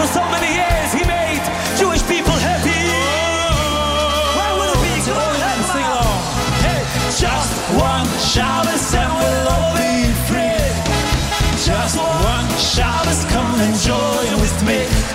[0.00, 1.44] For so many years, he made
[1.76, 2.72] Jewish people happy.
[2.72, 4.40] Oh.
[4.40, 5.36] Why would it be good?
[5.68, 6.20] Sing along.
[6.64, 6.80] Hey,
[7.12, 8.79] Just one Shabbos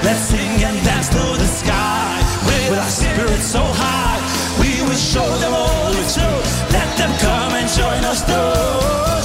[0.05, 2.21] Let's sing and dance to the sky.
[2.69, 4.21] With our spirits so high,
[4.61, 6.49] we will show them all the truth.
[6.69, 8.53] Let them come and join us too.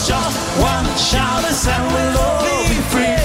[0.08, 3.20] Just one Shabbos and we'll all be free.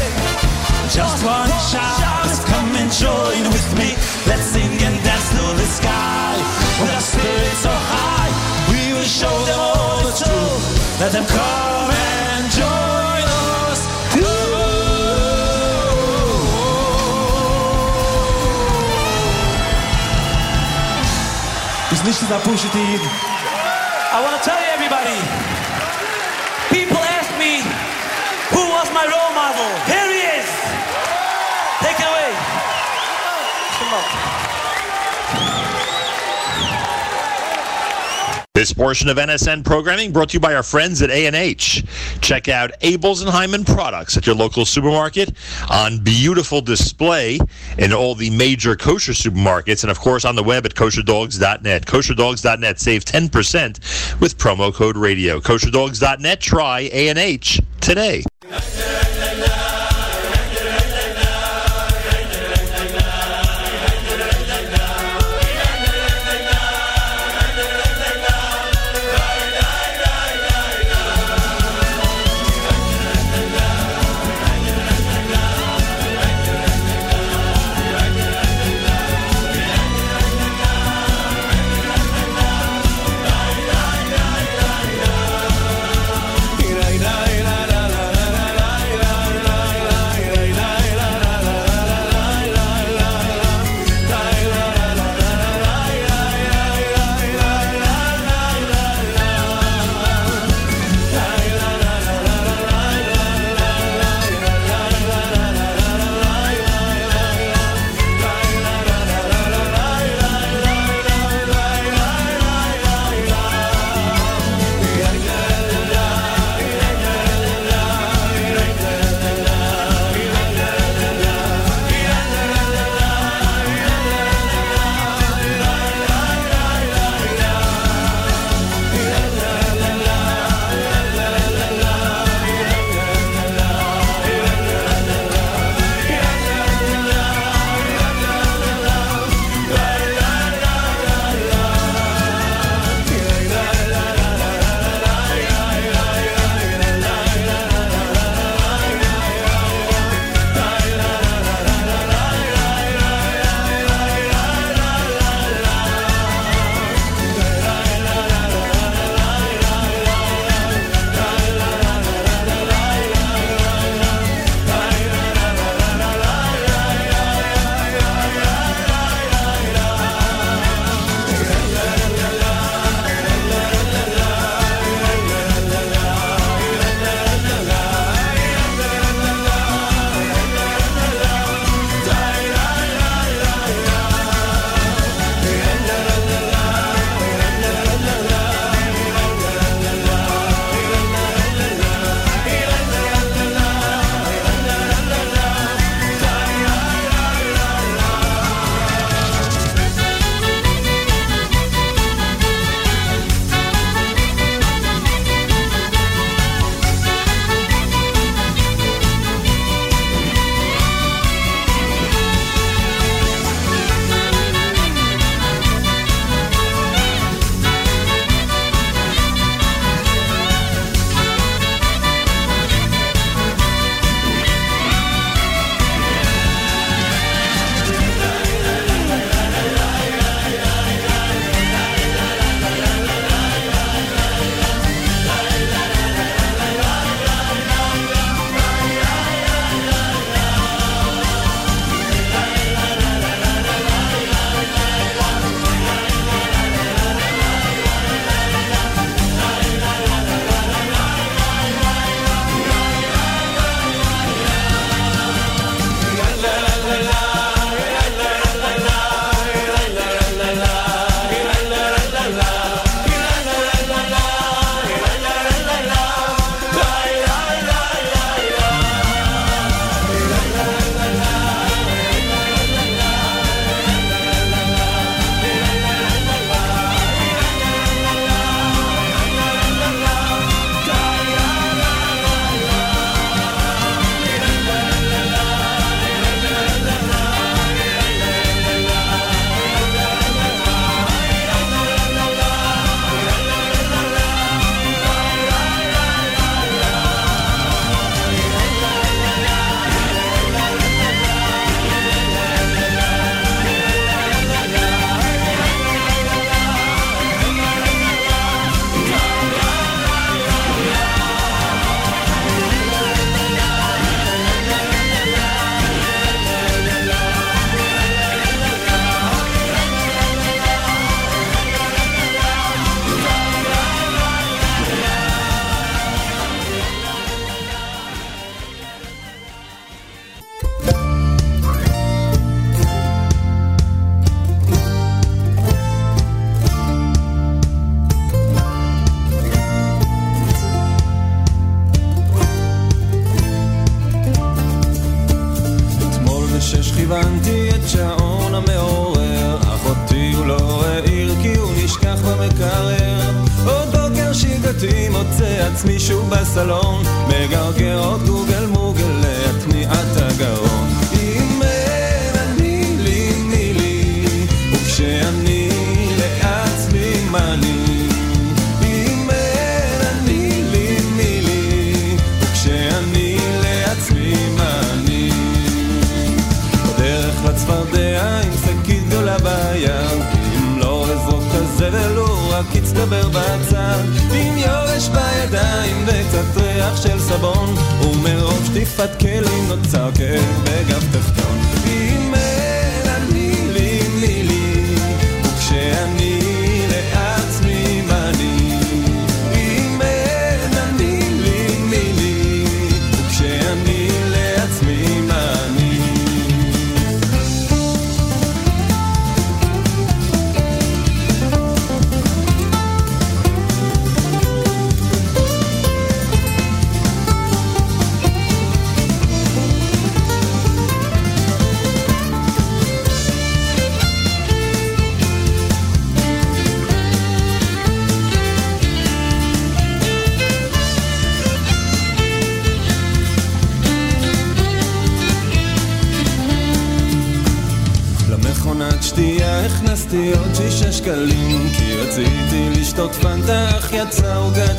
[0.92, 3.95] Just one Shabbos, come and join with me.
[4.27, 6.35] Let's sing and dance to the sky.
[6.84, 8.32] With our spirits so high,
[8.67, 11.00] we will show them all the truth.
[11.00, 11.84] Let them come
[22.27, 22.39] too.
[22.39, 23.01] Bis nicht dieser Pushetin.
[24.11, 25.55] I want to tell you, everybody.
[38.75, 41.85] Portion of NSN programming brought to you by our friends at A&H.
[42.19, 45.31] Check out Abeles and Heymann products at your local supermarket
[45.69, 47.39] on beautiful display
[47.77, 51.85] in all the major kosher supermarkets and of course on the web at kosherdogs.net.
[51.85, 55.39] Kosherdogs.net save 10% with promo code radio.
[55.39, 58.23] Kosherdogs.net try A&H today.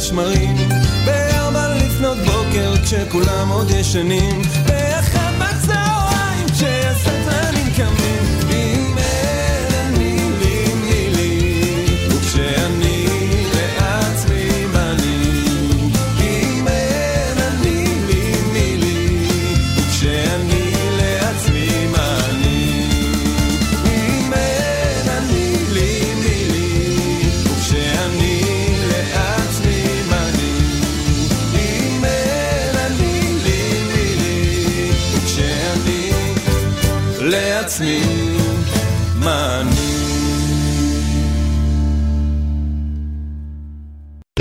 [0.07, 0.57] השמרים
[1.07, 4.45] בארבע לפנות בוקר כשכולם עוד ישנים.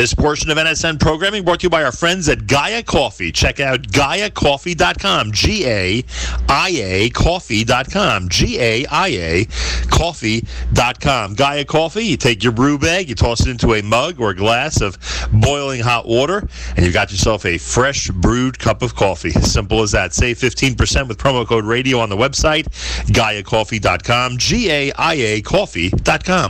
[0.06, 3.32] This portion of NSN programming brought to you by our friends at Gaia Coffee.
[3.32, 6.04] Check out GaiaCoffee.com, G A
[6.48, 9.46] I A Coffee.com, G A I A
[9.90, 11.34] Coffee.com.
[11.34, 14.36] Gaia Coffee, you take your brew bag, you toss it into a mug or a
[14.36, 15.00] glass of
[15.34, 19.32] boiling hot water, and you've got yourself a fresh brewed cup of coffee.
[19.32, 20.14] Simple as that.
[20.14, 22.66] Save 15% with promo code radio on the website,
[23.08, 26.50] GaiaCoffee.com, G A I A Coffee.com.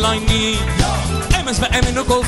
[0.00, 0.58] lein ni
[1.38, 2.24] emes ve emen no kol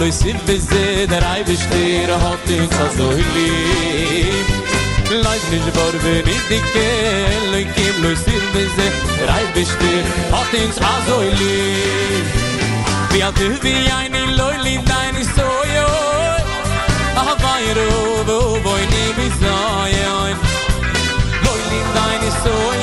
[0.00, 3.50] loy sib bizde der ay bistir hat in tsoy li
[5.24, 6.86] loy nich vor ven in dikke
[7.52, 8.86] loy kim loy sib bizde
[9.18, 11.58] der ay bistir hat in tsoy li
[13.12, 15.88] vi a du vi ein loy li dein soyo
[17.24, 17.88] a vayro
[18.28, 18.38] vo
[18.68, 19.28] voy ni mi
[21.44, 22.79] loy li dein soyo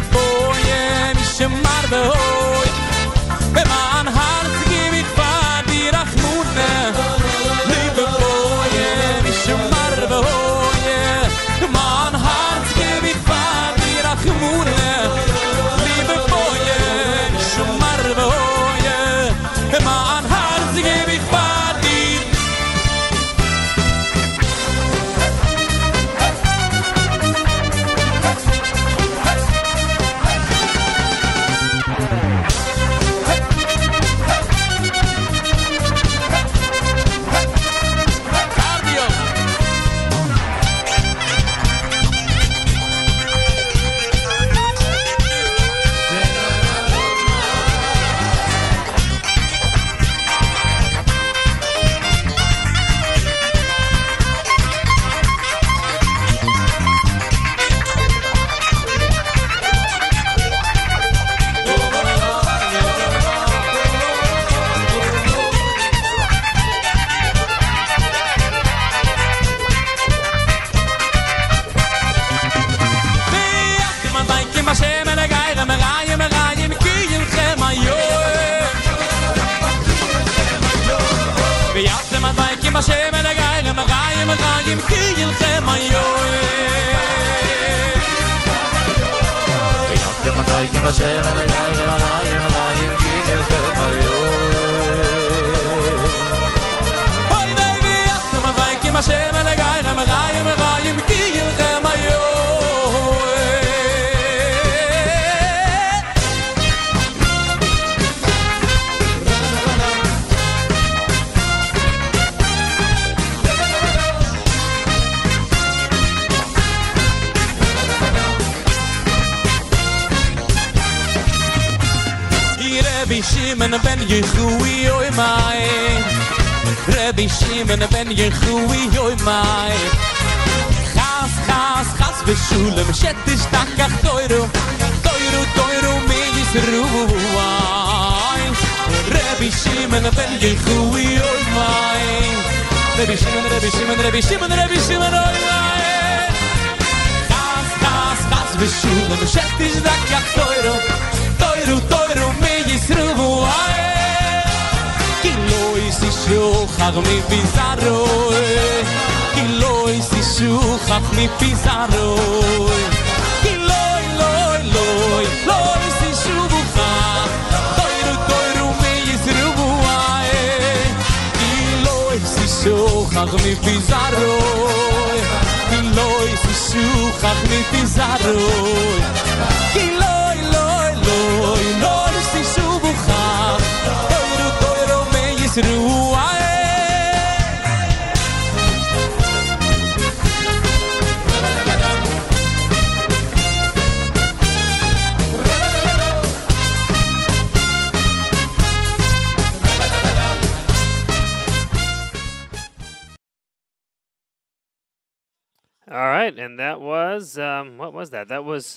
[0.00, 2.85] Boye mi shmar boye Be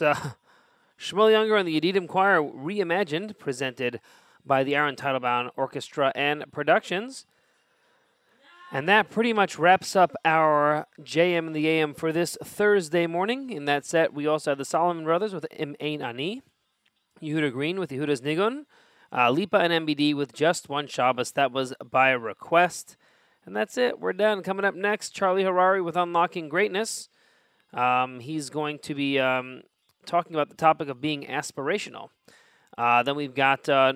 [0.02, 0.16] uh,
[1.00, 4.02] Shmuel Ungar and the Yedidim Choir reimagined, presented
[4.45, 7.26] by the Aaron Teitelbaum Orchestra and Productions.
[8.72, 13.50] And that pretty much wraps up our JM and the AM for this Thursday morning.
[13.50, 16.44] In that set, we also had the Solomon Brothers with Im Ein Ani,
[17.22, 18.66] Yehuda Green with Yehuda's Nigun,
[19.11, 21.32] uh, Lipa and MBD with Just One Shabbos.
[21.32, 22.95] That was by request.
[23.44, 24.00] And that's it.
[24.00, 24.44] We're done.
[24.44, 27.10] Coming up next, Charlie Harary with Unlocking Greatness.
[27.74, 29.64] Um, he's going to be um,
[30.10, 32.10] talking about the topic of being aspirational.
[32.78, 33.94] Uh, then we've got uh,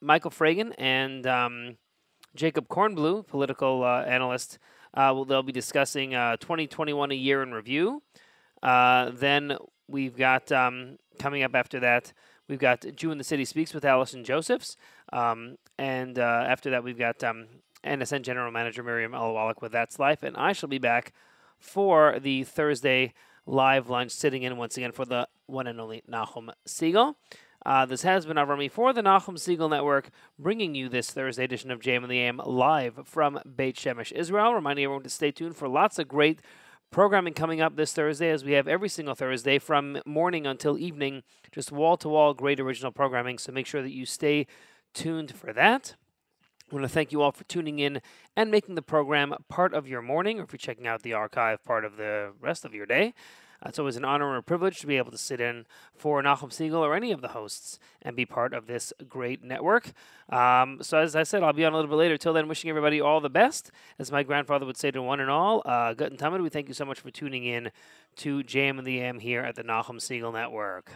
[0.00, 1.76] Michael Fragin and um,
[2.34, 4.58] Jacob Kornbluh, political uh, analyst.
[4.92, 8.02] Uh, will they'll be discussing uh, 2021 a year in review.
[8.62, 12.12] Uh, then we've got um, coming up after that,
[12.48, 14.76] we've got Jew in the City Speaks with Allison Josephs.
[15.12, 17.46] Um, and after that, we've got um,
[17.84, 19.34] NSN General Manager Miriam L.
[19.34, 20.22] Wallach with That's Life.
[20.22, 21.12] And I shall be back
[21.58, 23.12] for the Thursday
[23.46, 27.14] live lunch, sitting in once again for the one and only Nachum Segal.
[27.64, 31.70] Uh, this has been Avrumi for the Nachum Segal Network, bringing you this Thursday edition
[31.70, 34.54] of Jam in the AM live from Beit Shemesh, Israel.
[34.54, 36.40] Reminding everyone to stay tuned for lots of great
[36.90, 41.22] programming coming up this Thursday, as we have every single Thursday from morning until evening,
[41.50, 43.38] just wall to wall great original programming.
[43.38, 44.46] So make sure that you stay
[44.94, 45.96] tuned for that.
[46.70, 48.00] I want to thank you all for tuning in
[48.34, 51.62] and making the program part of your morning, or if you're checking out the archive,
[51.64, 53.14] part of the rest of your day.
[53.62, 55.64] Uh, it's always an honor and a privilege to be able to sit in
[55.94, 59.92] for Nachum Segal or any of the hosts and be part of this great network.
[60.28, 62.18] Um, so, as I said, I'll be on a little bit later.
[62.18, 63.70] Till then, wishing everybody all the best.
[63.98, 66.68] As my grandfather would say to one and all, uh, Gut and Tamid, we thank
[66.68, 67.70] you so much for tuning in
[68.16, 70.92] to Jam in the AM here at the Nachum Segal Network.